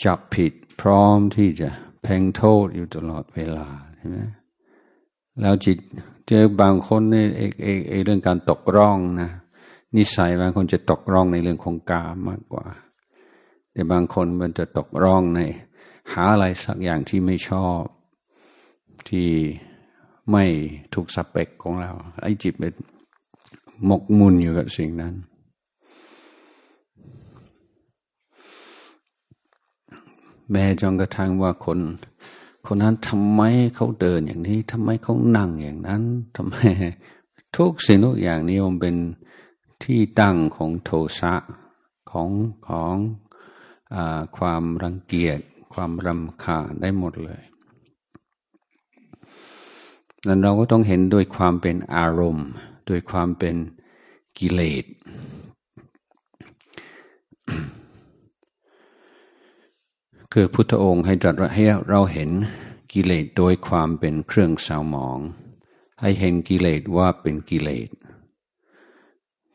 [0.03, 1.69] จับผิด พร้อมที่จะ
[2.01, 4.17] แพงโทษอยู่ตลอดเวลาใช่ไหม
[5.41, 5.77] แล้วจิต
[6.27, 9.31] เจอบางคนในเอกเอกเรื่องการตกร่องนะ
[9.95, 12.65] นิสัยบางคนจะตกร่องในเรื่องของกามมากกว่า
[13.73, 15.39] แต่บางคนมันจะตกร่องใน
[16.11, 17.81] หาอะไรสักอย่างที่ไม่ชอบ
[19.09, 19.29] ที่
[20.31, 20.45] ไม่
[20.93, 22.73] ถูกสเปกของเรา ไอ้จิตเป็น
[23.85, 25.13] หมกมุ่นอยู่กับสิ่งนั้น
[30.51, 31.79] แม้จงกระทั่งว่าคน
[32.65, 33.41] คนนั้นทำไม
[33.75, 36.03] เขาเดินอย่างนี้ทำไมเขานั่งอย่างนั้น
[36.35, 36.55] ทำไม
[37.57, 38.95] ทุกสิ่งทุกอย่างนี้มันเป็น
[39.83, 41.33] ที่ตั้งของโทสะ
[42.11, 42.29] ของ
[42.67, 42.95] ของ
[44.37, 45.39] ความรังเกียจ
[45.73, 47.41] ความรำคาญได้หมดเลย
[50.25, 52.47] แล้วเราก็ต้องเห็นด้วยความเป็นอารมณ์
[52.89, 53.55] ด้วยความเป็น
[54.39, 54.85] กิเลส
[60.33, 62.29] คือพุทธองค์ให้ตรัสให้เราเห็น
[62.93, 65.19] กิเลสโดยความเป็นเครื่องเศร้าหมอง
[66.01, 67.89] ให้เห็นกิเลสว่าเป็นกิเลส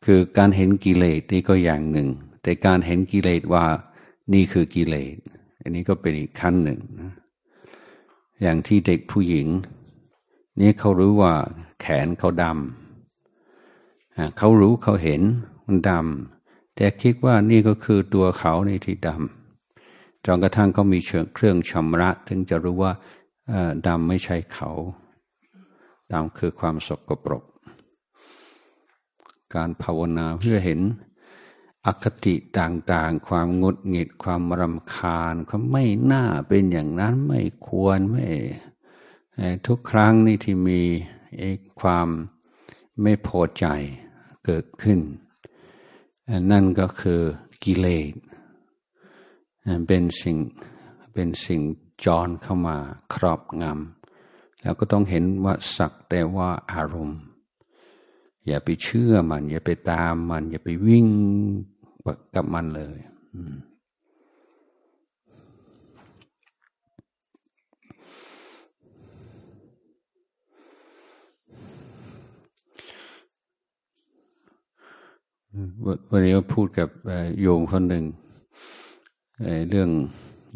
[0.05, 2.09] คือการเห็นกิเลสนี่ก็อย่างหนึ่ง
[2.43, 3.67] แต่การเห็นกิเลสว่า
[4.33, 5.17] นี่คือกิเลส
[5.63, 7.13] อันนี้ก็เป็นอีกขั้นหนึ่งนะ
[8.43, 9.47] อย่างที่เด็กผู้หญิง
[10.61, 11.33] นี่เขารู้ว่า
[11.81, 15.23] แขนเขาดำเขารู้เขาเห็น
[15.67, 20.99] มันดำแต่คิดว่านี่ก็คือตัวเขาในที่ดำจนกระทั่งเขามี
[21.35, 22.93] เครื่องชำระถึงจะรู้ว่า
[23.87, 24.71] ดำไม่ใช่เขา
[26.13, 27.45] ดำคือความสกปรก
[29.55, 30.81] การภาวนาเพื่อเห็น
[31.87, 38.27] อคติต่างๆ ความงดหงิดความรำคาญเขามไม่น่าเป็นอย่างนั้นไม่ควรไม่
[39.67, 40.83] ทุกครั้งนี่ที่มี
[41.81, 42.09] ความ
[43.03, 43.67] ไม่พอใจ
[44.45, 45.01] เกิดขึ้น
[46.51, 47.21] นั่นก็คือ
[47.65, 48.13] กิเลส
[49.87, 50.37] เป็นสิ่ง
[51.15, 51.61] เป็นสิ่ง
[52.05, 52.77] จรเข้ามา
[53.15, 57.21] ครอบงำแล้วก็ต้องเห็นว่าสักแต่ว่าอารมณ์
[58.47, 61.09] อย่าไปเชื่อมัน อย่าไปตามมัน อย่าไปวิ่ง
[62.35, 62.97] กับมันเลย
[76.11, 76.89] วันนี้พูดกับ
[77.41, 78.05] โยมคนหนึ่ง
[79.69, 79.91] เรื่อง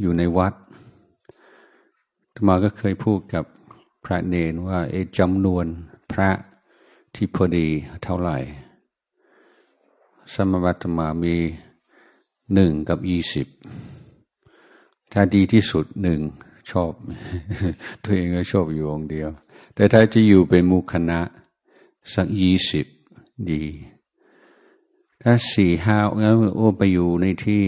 [0.01, 0.55] อยู่ในวัด
[2.49, 3.45] มาก็เคยพูดกับ
[4.05, 5.67] พระเนนว่าไอ้จำนวน
[6.13, 6.31] พระ
[7.15, 7.69] ที่พอดี
[8.05, 8.39] เท่าไหร่
[10.35, 11.37] สมบัติมามี
[12.55, 13.47] หนึ่งกับยี่สิบ
[15.13, 16.21] ถ้าดีที่สุดหนึ่ง
[16.71, 16.93] ชอบ
[18.03, 19.31] ตัวเองก็ชอบอยู่องเดียว
[19.75, 21.21] แต่ถ้าจะอยู่เป็นมุคณะ
[22.15, 22.87] สักยี่สิบ
[23.51, 23.65] ดี
[25.23, 27.65] ถ้าสี่ห้างั้นโอ้ไปอยู่ในที่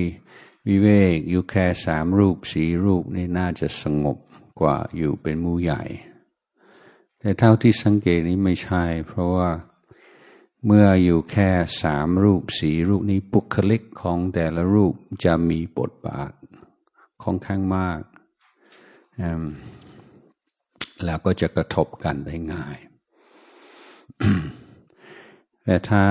[0.69, 4.19] วิเวกอยู่แค่สามรูปสี่รูปนี่น่าจะสงบ
[4.61, 5.83] กว่าอยู่เป็นมูใหญ่
[7.19, 9.49] แต่เท่าที่สังเกตนี้ไม่ใช่ เพราะว่า
[10.67, 11.51] เมื่ออยู่แค่
[11.83, 14.95] สามรูปสี่รูปนี้ปุคลิกของแต่ละรูป
[15.25, 16.33] จะมีบทบาท
[17.23, 18.01] ค่อนข้างมาก
[21.05, 22.77] แล้วก็จะกระทบกันได้ง่าย
[25.65, 26.05] แต่ถ้า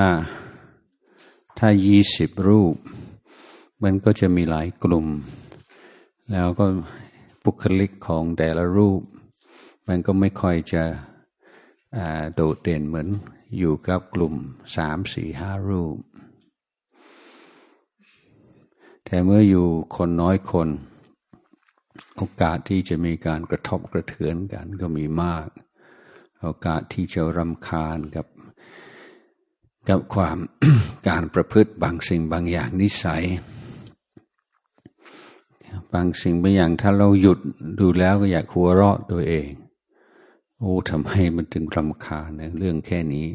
[1.58, 2.76] ถ้ายี่สิบรูป
[3.84, 5.08] มันก็จะมีหลายกลุ่ม
[6.32, 6.66] แล้วก็
[7.44, 9.02] บุคลิกของแต่ละรูป
[9.88, 10.84] มันก็ไม่ค่อยจะ
[12.36, 13.10] โดดเด่นเหมือน
[13.58, 14.36] อยู่กับกลุ่ม
[14.76, 15.98] สามสี่ห้ารูป
[19.06, 20.70] แต่เมื่ออยู่คนน้อยคน
[22.16, 25.48] โอกาสที่จะมีการกระทบกระเทือนกันก็มีมาก
[26.42, 28.28] โอกาสที่จะรำคาญกับ
[29.90, 30.38] กับความ
[31.08, 33.24] การประพฤติบางสิ่งบางอย่างนิสัย
[35.94, 37.40] บางสิ่งบางอย่างถ้าเราหยุด
[37.80, 39.48] ดูแล้วก็อยากหัวเราะตัวเอง
[40.62, 43.28] โอ้ทำไมมันถึงรำคาญเรื่องแค่นี้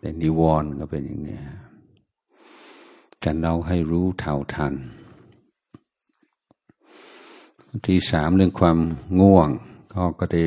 [0.00, 1.40] แต่นิวรณ์ก็เป็นอย่างนี้
[3.20, 4.74] แต่เราให้รู้เท่าทัน
[7.86, 8.78] ที่สามเรื่องความ
[9.20, 9.48] ง่วง
[9.92, 10.42] ก็ก็ได้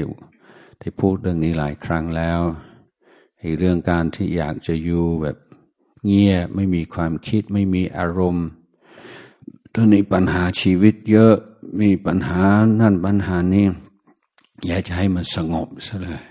[0.79, 2.41] ได้พูดเรื่องนี้หลายครั้งแล้ว
[3.39, 5.37] ไอ้เรื่องการที่อยากจะอยู่แบบ
[6.05, 8.47] เงียบไม่มีความคิดไม่มีอารมณ์
[9.73, 11.35] ตอนนี้ปัญหาชีวิตเยอะ
[11.79, 12.43] มีปัญหา
[12.81, 13.65] นั่นปัญหานี้
[14.65, 16.23] อยากจะให้มันสงบซะเลย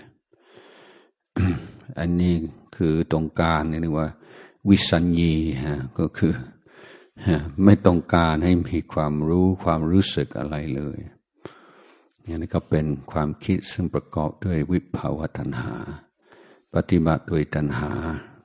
[1.99, 2.33] อันนี้
[2.75, 4.09] คือตรงการนี่นึกว่า
[4.69, 6.33] วิสัญญีฮะก็คือ
[7.63, 10.97] ไม่ต้องการให้มีความรู้ความรู้สึกอะไรเลย
[12.25, 15.75] นี่ก็เป็นความคิดซึ่งประกอบด้วยวิภาวะตัณหา
[16.73, 17.91] ปฏิบัติโดยตัณหา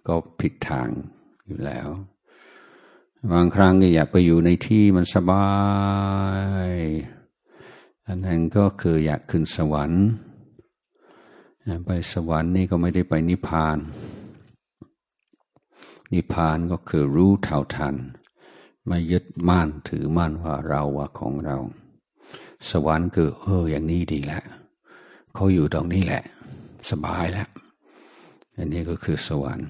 [0.06, 0.88] ก็ผิดทาง
[1.46, 1.88] อยู่แล้ว
[3.32, 5.48] บางครั้งก็อยากไปอยู่ในที่มันสบา
[6.68, 6.70] ย
[8.12, 10.04] อันนั้นก็คืออยากขึ้นสวรรค์
[11.84, 13.78] ไปสวรรค์นี่ก็ไม่ได้ไปนิพพาน
[16.12, 17.94] นิพพานก็คือรู้เท่าทัน
[18.86, 21.56] ไม่ยึดมั่นถือมั่นว่าเราว่าของเรา
[22.70, 24.42] สวรรค์คือเอออย่างนี้ดีแหละ
[25.34, 26.22] เขาอยู่ตรงนี้แหละ
[26.90, 27.48] สบายแล้ว
[28.56, 29.68] อันนี้ก็คือสวรรค์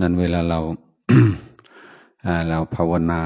[0.00, 0.60] นั้นเวลาเรา
[2.48, 3.22] เราภาวนา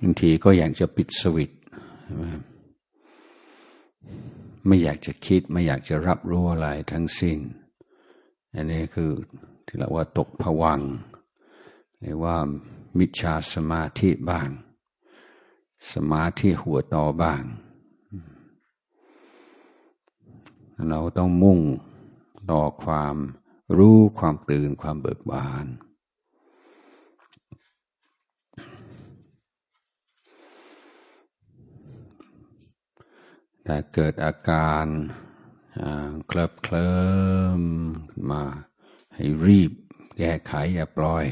[0.00, 1.50] บางทีก็อยากจะปิดสวิต
[4.66, 7.38] ไม่อยากจะคิด ไม่อยากจะรับรู้อะไรทั้งสิ้น
[8.52, 9.10] อันนี้คือ
[9.66, 10.80] ที่เราว่าตกผวัง
[12.00, 12.36] หรือว่า
[12.98, 14.48] มิจฉาสมาธิบ้าง
[15.92, 17.42] สมาธิหัวต่อบ้าง
[20.90, 21.60] เราต้องมุ่ง
[22.50, 23.16] ต่อความ
[23.76, 25.66] รู้ความตื่นความเบิกบาน
[33.64, 34.86] แต่เกิดอาการ
[36.26, 36.98] เคลิบเคลิ้
[37.60, 37.62] ม
[38.30, 38.42] มา
[39.14, 39.72] ให้รีบ
[40.18, 41.24] แก้ไขอย่าปล่อย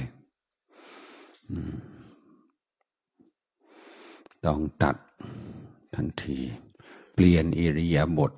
[4.44, 4.96] ต้องตัด
[5.94, 6.40] ทันที
[7.14, 8.32] เปลี่ยนอิริยาบถ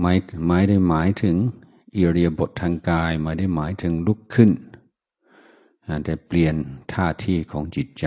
[0.00, 0.12] ไม่
[0.46, 1.36] ไม่ได้หมายถึง
[1.96, 4.50] อิริยาบถทางกายไม่ได้หมายถึงลุกขึ้น
[6.04, 6.54] แต่เปลี่ยน
[6.92, 8.06] ท่าที่ของจิตใจ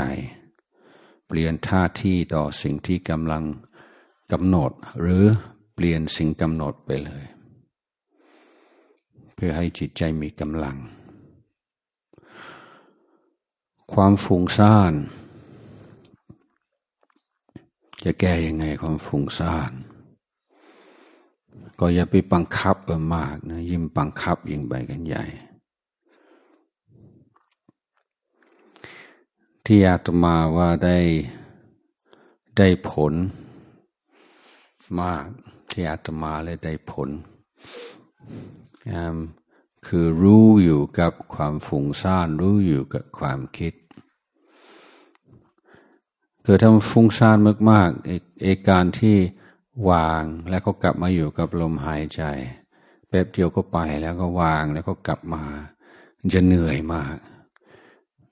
[1.28, 3.44] เปลี่ยนท่าที่ต่อสิ่งที่กำลัง
[4.32, 5.24] กำหนด หรือ
[5.76, 7.26] เปลี่ยนสิ่งกำหนดไปเลย
[9.36, 10.78] เพื่อให้จิตใจมีกำลัง
[13.94, 14.94] ความฟุ้งซ่าน
[18.04, 19.72] จะแก้ยังไงความฟุ้งซ่าน
[21.80, 25.26] ก็อย่าไปบังคับเออมากนะยิ่งบังคับยิ่งไปกันใหญ่
[29.66, 30.98] ที่อาตมาว่าได้
[32.58, 33.14] ได้ผล
[35.02, 35.26] มาก
[35.72, 37.10] ที่อาตมาเลยได้ผล
[39.88, 43.74] คือรู้อยู่กับความฝุ่งซ่านรู้อยู่กับความคิด
[46.46, 47.38] คือถ้าฟุ้งซ่าน
[47.72, 49.18] มากๆเอกการที่
[49.90, 52.22] วางแล้วก็กลับมาอยู่กับลมหายใจ
[53.08, 55.44] แป๊บเดียวก็ไปแล้วก็วางแล้วก็กลับมา
[56.34, 57.18] จะเหนื่อยมาก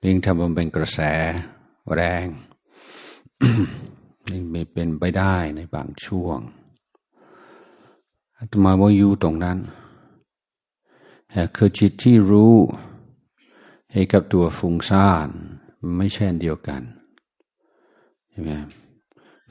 [0.04, 1.00] ยิ่งทำมันเป็นกระแส
[1.94, 2.26] แรง
[4.30, 6.40] นี่ไม่เป็นไปได้ในบางช่วง
[8.38, 9.58] อาตมาว่าอยู่ตรงนั้น
[11.56, 12.56] คือจิตที่รู้
[13.92, 15.30] ให้กับตัวฟุ้งซ่าน
[15.98, 16.82] ไม่ใช่นเดียวกัน
[18.30, 18.52] ใช่ไหม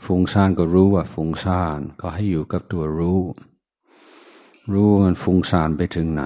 [0.04, 3.20] ฟุ้งซ่านก็รู้ว่าฟุ้งซ่านก็ให้อยู่กับตัวรู้
[4.72, 6.22] รู้มันฟุ้งซ่านไปถึงไหน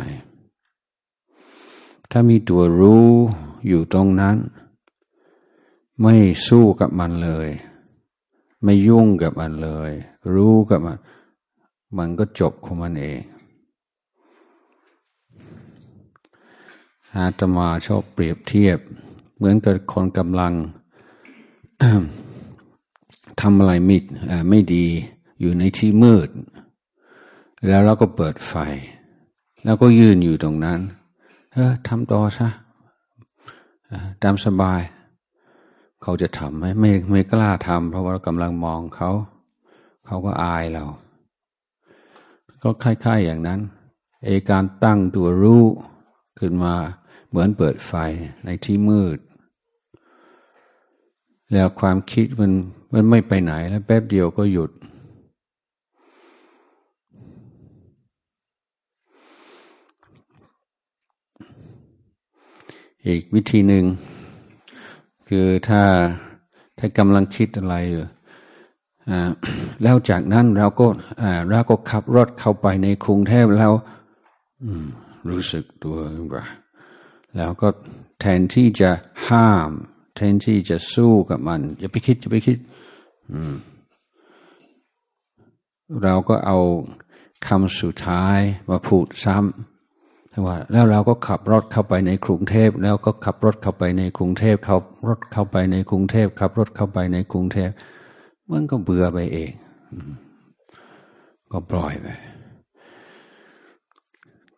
[2.11, 3.07] ถ้ามีตัวรู้
[3.69, 4.37] อยู่ตรงนั้น
[6.01, 6.15] ไม่
[6.49, 7.49] สู้กับมันเลย
[8.63, 9.93] ไม่ยุ่งกับมันเลย
[10.35, 10.99] รู้กับมัน
[11.97, 13.21] มันก็จบของมันเอง
[17.15, 18.79] อาตมาชอบเปรียบเทียบ
[19.37, 20.55] เหมือนกับคนกำลัง
[23.43, 23.97] ทำอะไรไม่
[24.51, 24.87] ไม่ดี
[25.41, 26.29] อยู่ในที่มืด
[27.69, 28.55] แล้วเราก็เปิดไฟ
[29.65, 30.81] แล้วก็ยืนอยู่ตรงนั้น
[31.53, 32.49] เออทำต่อซะ
[34.23, 34.81] ตามสบาย
[36.03, 39.11] เขาจะทำไหมไม่ไม่กล้าทำเพราะว่าเรากำลังมองเขา
[40.07, 40.85] เขาก็อายเรา
[42.63, 43.61] ก็คล้าย ๆอย่างนั้น
[44.25, 45.65] เอการตั้งตัวรู้
[46.39, 46.75] ขึ้นมา
[47.29, 47.93] เหมือนเปิดไฟ
[48.45, 49.19] ในที่มืด
[51.53, 52.53] แล้วความคิดมัน
[52.93, 54.71] มันไม่ไปไหนแล้วแป๊บเดียวก็หยุด
[63.07, 63.85] อีกวิธีหนึ่ง
[65.29, 65.83] คือถ้า
[66.79, 68.05] ถ้ากำลังคิดอะไรอยู่
[69.83, 70.87] แล้วจากนั้นเราก็
[71.51, 73.73] เราก็ขับรถเข้าไปในกรุงเทพแล้ว
[75.31, 75.97] รู้สึกตัว
[76.35, 76.45] ว่า
[77.37, 77.69] แล้วก็
[78.21, 78.91] แทนที่จะ
[79.29, 79.71] ห้าม
[80.21, 82.59] ทนที่จะสู้กับมัน อย่าไปคิดอย่าไปคิด
[86.03, 86.59] เราก็เอา
[87.47, 88.39] คำสุดท้าย
[88.71, 97.71] มาพูดซ้ำว่า แล้วเราก็ขับรถเข้าไปในกรุงเทพ แล้วก็ขับรถเข้าไปในกรุงเทพขับรถเข้าไปในกรุงเทพขับรถเข้าไปในกรุงเทพ
[98.51, 99.53] มันก็เบื่อไปเอง
[101.53, 102.07] ก็ปล่อยไป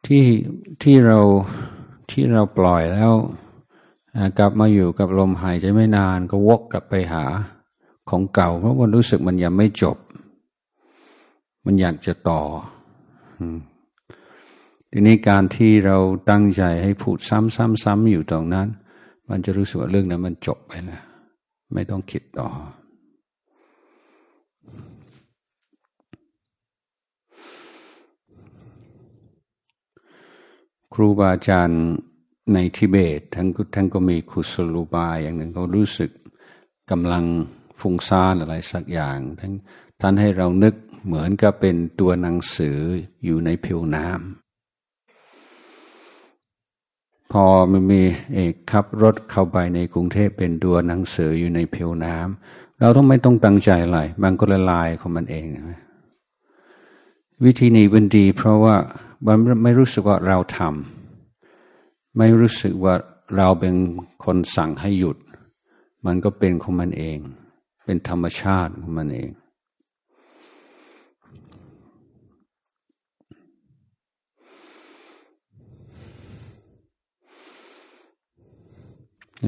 [0.06, 0.26] ที่
[0.82, 1.20] ที่เรา
[2.10, 3.12] ที่เราปล่อยแล้ว
[4.38, 7.24] กลับมาอยู่กับลมหายใจไม่นานก็วกกลับไปหา
[8.10, 9.96] ของเก่า เพราะมันรู้สึกมันยังไม่จบ
[11.64, 12.42] มันอยากจะต่อ
[14.90, 15.98] ทีนี้การที่เรา
[16.30, 18.68] ตั้งใจให้พูดซ้ำๆๆอยู่ตรงนั้น
[19.28, 21.02] มันจะรู้สึกว่าเรื่องนั้นมันจบไปแล้ว
[21.72, 22.48] ไม่ต้องคิดต่อ
[30.94, 31.82] ครูบาอาจารย์
[32.54, 36.10] ในทิเบตทั้งทั้งก็มีคุสลูบายอย่างหนึ่งเขารู้สึก
[36.90, 37.24] กำลัง
[37.80, 39.52] ฟุ้งซ่านอะไรสักอย่างทั้ง
[40.00, 40.74] ท่านให้เรานึก
[41.06, 42.78] เหมือนกับเป็นตัวหนังสือ
[43.24, 44.20] อยู่ในผิวน้ำ
[47.32, 48.02] พอมันมี
[48.34, 55.46] เอกขับรถเข้าไปในกรุงเทพเป็นตัวหนังสืออยู่ในผิวน้ำเราต้องไม่ต้องตั้งใจอะไรมันก็ละลายของมันเอง
[57.44, 58.76] วิธีนี้เป็นดีเพราะว่า
[59.26, 61.01] มันไม่รู้สึกว่าเราทำ
[62.16, 62.94] ไม่รู้สึกว่า
[63.36, 63.74] เราเป็น
[64.24, 65.16] คนสั่งให้หยุด
[66.06, 67.18] มันก็เป็นของมันเอง
[67.84, 69.30] เป็นธรรมชาติของมันเอง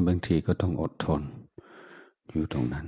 [0.08, 1.22] บางทีก็ต้องอดทน
[2.30, 2.86] อยู่ตรงนั้น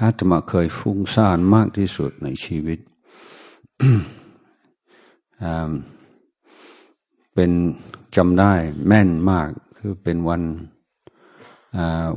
[0.00, 2.78] อาตมาเคยฟุ้งซ่านมากที่สุดในชีวิต
[7.34, 7.50] เป็น
[8.16, 8.52] จำได้
[8.86, 10.42] แม่นมากคือเป็นวัน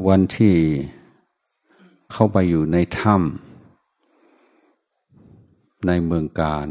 [0.07, 0.55] วันที่
[2.11, 6.68] เข้าไปอยู่ในถ้ำในเมืองการ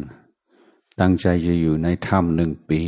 [1.01, 2.83] ตั้งใจจะอยู่ในถ้ำหนึ่งปี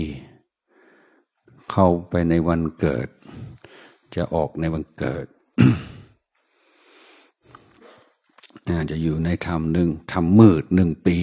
[1.71, 3.09] เข้าไปในวันเกิด
[4.15, 5.27] จะออกในวันเกิด
[8.91, 11.19] จะอยู่ในถ้ำหนึ่งถ้ำมืดหนึ่งปี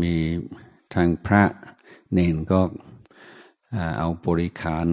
[0.00, 0.14] มี
[0.94, 1.42] ทางพระ
[2.16, 2.60] เนนก็
[3.98, 4.86] เอาบริขาร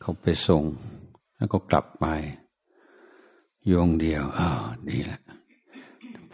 [0.00, 0.64] เขาไปส่ง
[1.36, 2.06] แล้วก็กลับไป
[3.66, 5.20] โยงเดียวอ้าวนี่แหละ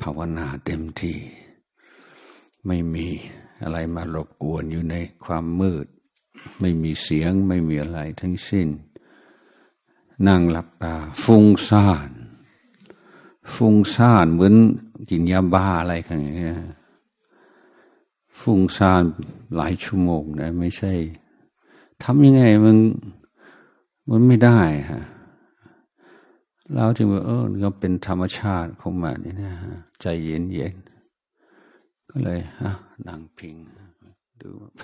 [0.01, 1.17] ภาวนาเต็มที่
[2.67, 3.07] ไม่มี
[3.63, 5.87] อะไรมารบกวนอยู่ในความมืด
[6.61, 8.69] ไม่มีเสียงไม่มีอะไรทั้งสิ้น
[10.27, 12.11] นั่งหลับตา ฟุ้งซ่าน
[13.55, 14.55] ฟุ้งซ่านเหมือน
[15.11, 16.57] กินยาบ้าอะไรอย่างเงี้ย
[18.41, 19.03] ฟุ้งซ่าน
[19.57, 20.93] หลายชั่วโมงนะไม่ใช่
[22.03, 22.77] ทำยังไงมัน
[24.11, 24.61] มันไม่ได้
[24.91, 25.03] ฮะ
[26.75, 30.75] เราจึงว่าเออก็เป็นธรรมชาติของมันนี่นะฮะใจเย็นเย็น
[32.11, 32.71] ก็เลยฮะ
[33.07, 33.55] นั่งพิง
[34.41, 34.83] ดูไป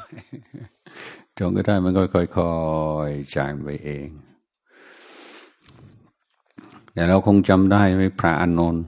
[1.39, 2.25] จนก็ได้มันก็ค่อ
[3.09, 4.09] ยๆจางไปเอง
[6.93, 8.85] แต่เราคงจำได้ไหมพระอานนท์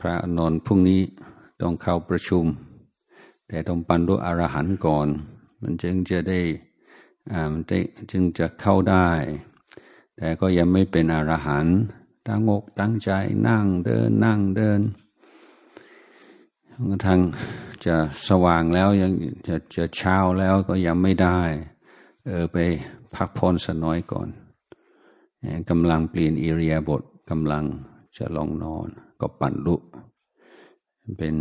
[0.00, 1.00] พระอานนท์พรุ่งนี้
[1.60, 2.44] ต้องเข้าประชุม
[3.48, 5.08] แต่ต้องปันรุอรหันต์ก่อน
[5.62, 6.40] มันจึงจะได้
[7.52, 7.62] มัน
[8.10, 9.08] จึงจะเข้าได้
[10.16, 11.76] แต่ก็ยังไม่เป็นอรหันต์
[12.26, 13.10] ตั้งอกตั้งใจ
[13.48, 14.80] นั่งเดินนั่งเดิน
[17.04, 17.20] ทาง
[17.86, 17.96] จะ
[18.28, 19.12] สว่างแล้วยัง
[19.48, 21.40] จะจะเช้าแล้วก็ยังไม่ได้
[22.26, 22.56] เออไป
[23.14, 24.28] พักผ่อนสักน้อยก่อน
[25.70, 27.64] กำลังเปลี่ยนอิริยาบถกำลัง
[28.16, 28.88] จะลองนอน
[29.20, 29.76] ก็ปั่นลุ
[31.18, 31.36] เป็น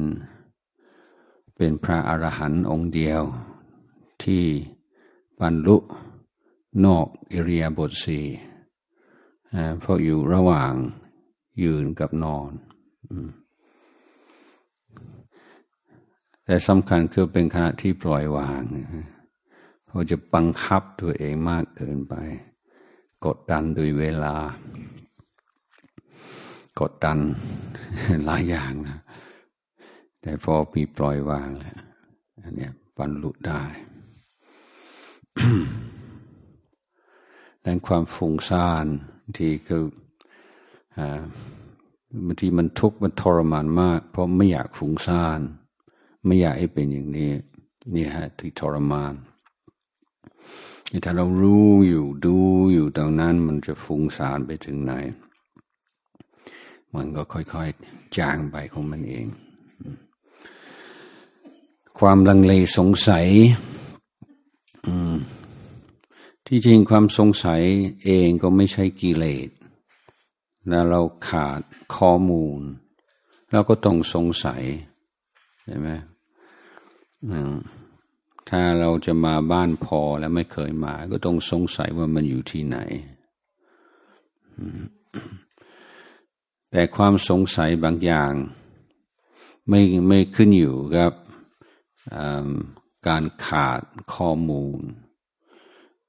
[1.58, 3.22] เป็นพระอรหันต์องค์เดียว
[4.24, 4.46] ที่
[5.42, 5.78] บรรลุ
[6.86, 8.26] นอกอิริยาบถสี่
[9.80, 10.74] เพราะอยู่ระหว่าง
[11.64, 12.52] ยืนกับนอน
[16.46, 18.62] แต่สำคัญคือเป็นขณะที่ปล่อยวาง
[19.88, 22.14] เขาจะบังคับตัวเองมากเกินไป
[23.26, 24.36] กดดันโดยเวลา
[26.82, 27.18] กดดัน
[28.26, 28.98] หลายอย่างนะ
[30.28, 31.80] แต่พอมีปล่อยวางแล้ว
[32.44, 33.64] อันนี้บรรลุได้
[37.66, 38.86] ดังความฟุ้งซ่าน
[39.38, 39.84] ที่คือ
[42.26, 45.40] บางทีมันทุกข์มันทรมานมาก เพราะไม่อยากฟุ้งซ่าน
[46.26, 47.32] ไม่อยากให้เป็นอย่างนี้
[47.96, 49.14] นี่ฮะที่ทรมาน
[51.04, 52.38] ถ้าเรารู้อยู่ดู
[52.74, 54.94] อยู่ตรงนั้นมันจะฟุ้งซ่านไปถึงไหน
[56.96, 59.28] มันก็ค่อยๆจางไปของมันเอง
[62.00, 63.28] ความลังเลสงสัย
[66.48, 67.62] ที่จริงความสงสัย
[68.04, 69.50] เองก็ไม่ใช่กิเลส
[70.72, 71.62] นะเราขาด
[71.96, 72.62] ข้อมูล
[73.52, 74.64] เราก็ต้องสงสัย
[75.64, 75.90] ใช่ไหม
[78.50, 82.78] ถ้าเราจะมาบ้านพอแล้วไม่เคยมา ก็ต้องสงสัยว่ามันอยู่ที่ไหน
[86.72, 88.34] แต่ความสงสัยบางอย่าง
[89.70, 91.12] ไม่ไม่ขึ้นอยู่กับ
[93.08, 93.82] การขาด
[94.14, 94.80] ข้อมูล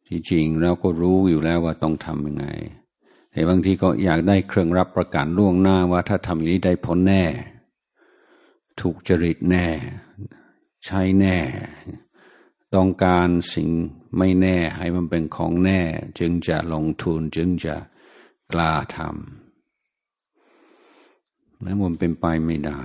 [0.06, 2.46] ที่จริงเราก็รู้อยู่แล้วว่าต้องทำยังไง
[3.32, 7.24] แต่บางทีก็อยากได้เครื่องรับประกันล่วงหน้าว่าถ้าทำอย่างนี้ได้ผลแน่
[8.80, 9.66] ถูกจริตแน่
[10.84, 11.36] ใช้แน่
[12.74, 13.70] ต้องการสิ่ง
[14.18, 15.80] ไม่แน่ ให้มันเป็นของแน่
[16.18, 17.74] จึงจะลงทุนจึงจะ
[18.52, 22.82] กล้าทำแล้วมันเป็นไปไม่ได้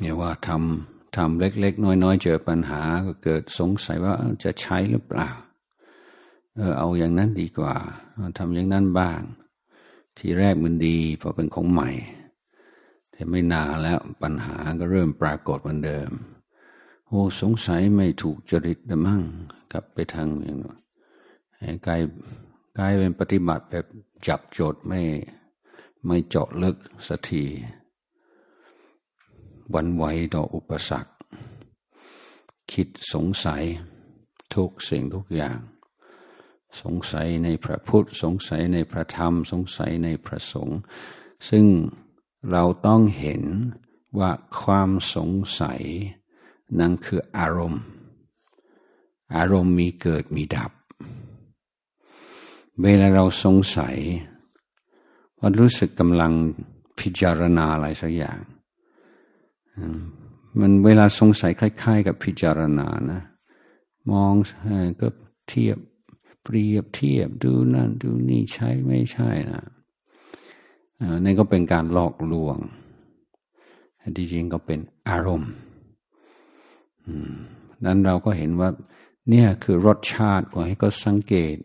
[0.00, 4.14] เนี่ยว่าทำทำเล็ก ๆ น้อย ๆ เจอปัญหาก็เกิดสงสัยว่า
[4.44, 5.28] จะใช้หรือเปล่า
[6.56, 7.74] เออเอาอย่างนั้นดีกว่า
[8.38, 9.20] ทำอย่างนั้นบ้าง
[10.18, 11.90] ทีแรกมันดีพอเป็นของใหม่
[13.12, 16.10] แต่ไม่นานแล้วปัญหาก็เริ่มปรากฏเหมือนเดิม
[17.06, 19.22] โอ้สงสัยไม่ถูกจริตนะมั่ง
[19.72, 20.76] กลับไปทางอย่างนู้น
[21.86, 22.00] กลาย
[22.78, 23.86] กลายเป็นปฏิบัติแบบ
[24.26, 25.00] จับโจทย์ไม่
[26.06, 26.76] ไม่เจาะลึก
[27.06, 27.44] สักที
[29.74, 30.04] วันไหว
[30.34, 31.12] ต่ออุปสรรค
[32.72, 33.64] คิดสงสัย
[34.54, 35.58] ทุกสิ่งทุกอย่าง
[36.82, 40.78] สงสัยในพระพุทธ สงสัยในพระธรรม สงสัยในพระสงฆ์
[41.48, 41.66] ซึ่ง
[42.50, 43.42] เราต้องเห็น
[44.18, 45.82] ว่าความสงสัย
[46.80, 47.82] นั่นคืออารมณ์
[49.36, 50.72] อารมณ์มีเกิดมีดับ
[52.82, 53.96] เวลาเราสงสัย
[55.38, 56.32] ว่ารู้สึกกำลัง
[56.98, 58.40] พิจารณาอะไรสักอย่าง
[60.60, 63.20] มันเวลาสงสัยคล้าย ๆ กับพิจารณานะ
[64.10, 64.32] มอง
[65.00, 65.08] ก็
[65.48, 65.78] เทียบ
[66.42, 69.62] เปรียบเทียบดูนั่นดูนี่ใช่ไม่ใช่นะ
[71.24, 72.56] นี่ก็เป็นการหลอกลวง
[74.16, 75.52] ที่จริงก็เป็นอารมณ์
[77.84, 78.68] นั้นเราก็เห็นว่า
[79.30, 81.56] เนี่ยคือรสชาติขอให้ก็สังเกต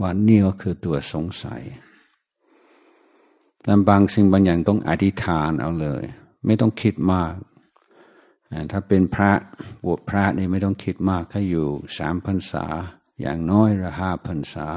[0.00, 1.62] ว่านี่ก็คือตัวสงสัย
[3.66, 6.02] แต่บางสิ่งบางอย่างต้องอธิษฐานเอาเลย
[6.46, 7.34] ไม่ต้องคิดมาก
[8.70, 9.32] ถ้าเป็นพระ
[9.84, 11.66] บวชพระนี่ไม่ต้องคิดมากถ้าอยู่
[11.98, 12.64] สามพรรษา
[13.20, 14.68] อย่างน้อยละห้าพรรษา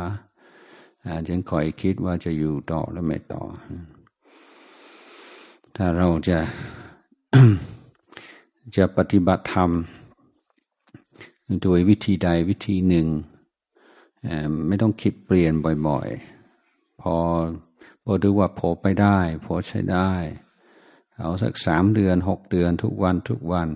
[1.27, 3.43] จึงคอยคิดว่าจะอยู่ต่อแล้วไม่ต่อ
[5.75, 6.39] ถ้าเราจะ
[8.77, 9.69] จะปฏิบัติธรรม
[11.61, 13.07] โดยวิธีใดวิธีหนึ่ง
[14.67, 15.53] ไม่ต้องคิดเปลี่ยน
[15.87, 16.09] บ่อย
[16.55, 17.15] ๆ พอ
[18.05, 20.11] พอดูว่าพอไปได้พอใช้ได้
[21.17, 23.69] เอาสักสามเดือนหกเดือนทุกวันทุกวัน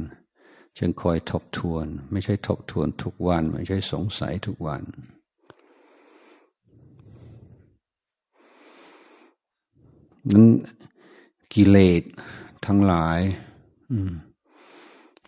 [0.77, 4.81] จึงคอยทบทวน ไม่ใช่ทบทวนทุกวัน ไม่ใช่สงสัยทุกวัน
[10.29, 10.45] นั้น
[11.53, 12.03] กิเลส
[12.65, 13.19] ทั้งหลาย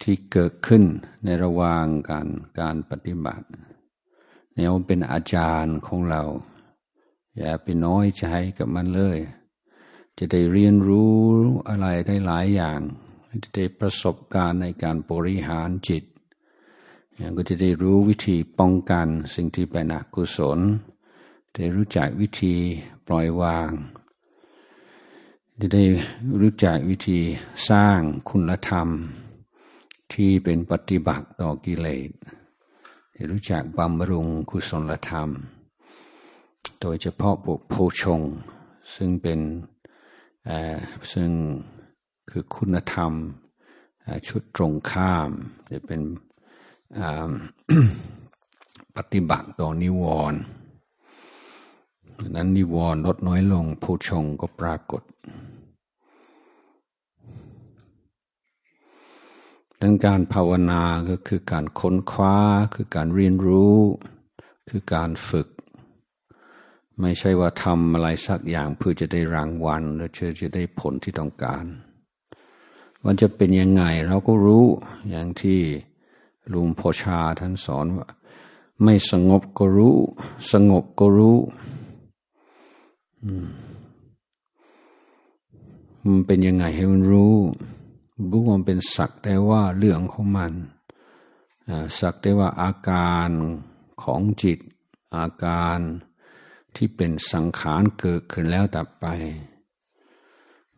[0.02, 0.84] ที่เกิดขึ้น
[1.26, 2.28] ในระหว่างการ
[2.60, 3.48] การปฏิบัติ
[4.54, 6.24] เนี่ยมันเป็นอาจารย์ของเรา
[7.38, 8.26] อย่าไปน้อยใจ
[8.58, 9.18] กับมันเลย
[10.18, 11.16] จะได้เรียนรู้
[11.68, 12.80] อะไรได้หลายอย่าง
[13.44, 16.04] จะได้ประสบการณ์ในการบริหารจิต
[17.16, 20.60] อย่างก็จะได้รู้วิธีป้องกันสิ่งที่เป็นอกุศล
[21.56, 22.56] ได้รู้จักวิธี
[23.08, 23.72] ปล่อยวาง
[25.60, 25.84] จะได้
[26.42, 27.20] รู้จักวิธี
[27.70, 28.88] สร้างคุณธรรม
[30.14, 32.10] ที่เป็นปฏิบัติต่อกิเลส
[33.14, 35.30] ได้รู้จักบำรุงกุศลธรรม
[36.82, 38.22] โดยเฉพาะบุคโพชง
[38.96, 39.40] ซึ่งเป็น
[41.14, 41.32] ซึ่ง
[42.30, 43.14] คือคุณธรรม
[44.28, 45.30] ชุดตรงข้าม
[45.72, 46.02] จะเป็น
[48.98, 50.40] ปฏิบัติต่อนิวรณ์
[52.36, 55.02] นั้นนิวรณ์ลดน้อยลงผู้ชงก็ปรากฏ
[59.82, 62.38] ดังการภาวนาก็คือการค้นคว้า
[62.76, 63.78] คือการเรียนรู้
[64.70, 65.48] คือการฝึก
[67.02, 71.66] ไม่ใช่ว่าทำอะไรสักอย่างเพื่อจะได้รางวัลหรือเชื่อจะได้ผลที่ต้องการ
[73.06, 74.66] มันจะเป็นยังไงเราก็รู้
[75.10, 75.60] อย่างที่
[76.54, 78.08] ลุงโพชาท่านสอนว่า
[78.84, 79.98] ไม่สงบก็รู้
[80.52, 81.38] สงบก็รู้
[86.06, 87.36] มันเป็นยังไงให้มันรู้
[88.32, 90.54] รู้มันเป็นสักแต่ว่าเรื่องของมัน
[92.00, 93.30] สักแต่ว่าอาการ
[94.04, 94.60] ของจิต
[95.16, 95.80] อาการ
[96.76, 99.06] ที่เป็นสังขารเกิดขึ้นแล้วดับไป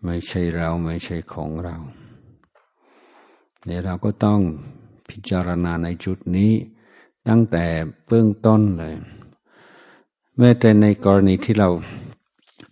[0.04, 1.78] ไม่ใช่เราไม่ใช่ของเรา
[3.66, 4.40] เนี่ยเราก็ต้อง
[5.10, 6.52] พิจารณาในจุดนี้
[7.28, 7.66] ตั้งแต่
[8.06, 8.96] เบื้องต้นเลย
[10.38, 11.70] แม้แต่ในกรณีที่เรา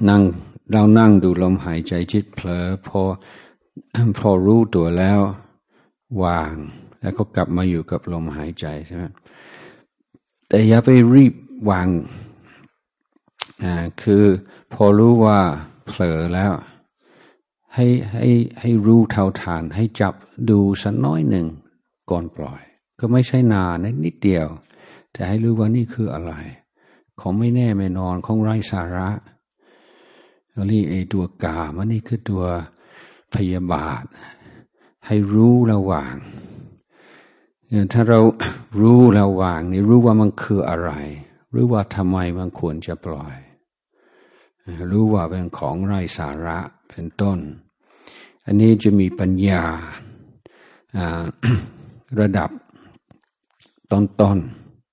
[0.10, 0.24] นั่ง
[0.72, 3.02] เรานั่งดูลมหายใจจิตเผลอพอ
[4.20, 5.20] พอรู้ตัวแล้ว
[6.24, 6.56] วาง
[7.02, 9.04] แล้วก็กลับมาอยู่กับลมหายใจใช่ไหม
[10.48, 11.34] แต่อย่าไปรีบ
[11.70, 11.88] วาง
[14.02, 14.24] คือ
[14.74, 15.40] พอรู้ว่า
[15.86, 16.54] เผลอแล้ว
[17.76, 18.30] ให้ให้
[18.60, 20.14] ให้รู้เท่าทาน ให้จับ
[20.50, 21.48] ดูสักน้อยหนึ่ง
[22.10, 22.62] ก่อนปล่อย
[23.00, 24.48] ก็ไม่ใช่นานนิดเดียว
[25.12, 26.34] แต่ให้รู้ว่านี่คืออะไร
[27.20, 29.10] ของไม่แน่ไม่นอนของไร้สาระ
[30.72, 32.44] นี่ไอตัวกามันนี่คือตัว
[33.34, 34.04] พยาบาท
[35.06, 36.16] ให้รู้ระหว่าง
[37.94, 38.20] ถ้าเรา
[38.82, 40.92] รู้ระหว่างนี่รู้ว่ามันคืออะไร
[41.54, 43.36] รู้ว่าทำไมมันควรจะปล่อย
[44.92, 46.60] รู้ว่าเป็นของไร้สาระ
[46.90, 47.40] เป็นต้น
[48.46, 49.64] อันนี้จะมีปัญญา
[52.20, 52.50] ระดับ
[53.92, 54.38] ต้น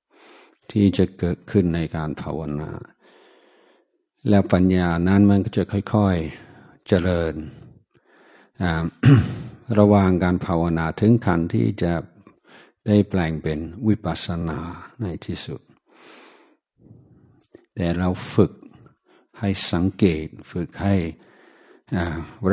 [0.09, 2.71] ๆที่จะเกิดขึ้นในการภาวนา
[4.29, 7.35] แล้วปัญญานั้นมันก็จะค่อยๆเจริญ
[9.79, 11.93] ระหว่างการภาวนาถึงขั้นที่จะ
[12.87, 14.59] ได้แปลงเป็นวิปัสสนา
[15.03, 15.61] ในที่สุด
[17.75, 18.53] แต่เราฝึก
[19.45, 20.97] ให้สังเกตฝึกให้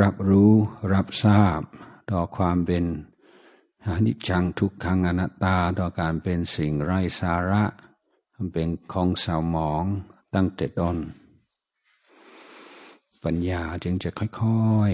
[0.00, 0.52] รับรู้
[0.92, 1.60] รับทราบ
[2.10, 2.84] ต่อความเป็น
[4.06, 7.64] นิจจังทุกขังอนัตตาต่อการเป็นสิ่งไร้สาระ
[8.52, 9.84] เป็นของเศร้าหมอง
[10.34, 10.96] ตั้งแต่ต้น
[13.24, 14.92] ปัญญาจึงจะค่อย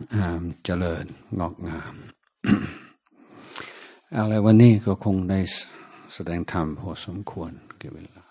[0.00, 1.04] ๆเจริญ
[1.38, 1.94] งอกงาม
[4.16, 5.40] อะไรวันนี้ก็คงได้
[6.14, 8.25] แสดงธรรมพอสมควรเก็บเวลา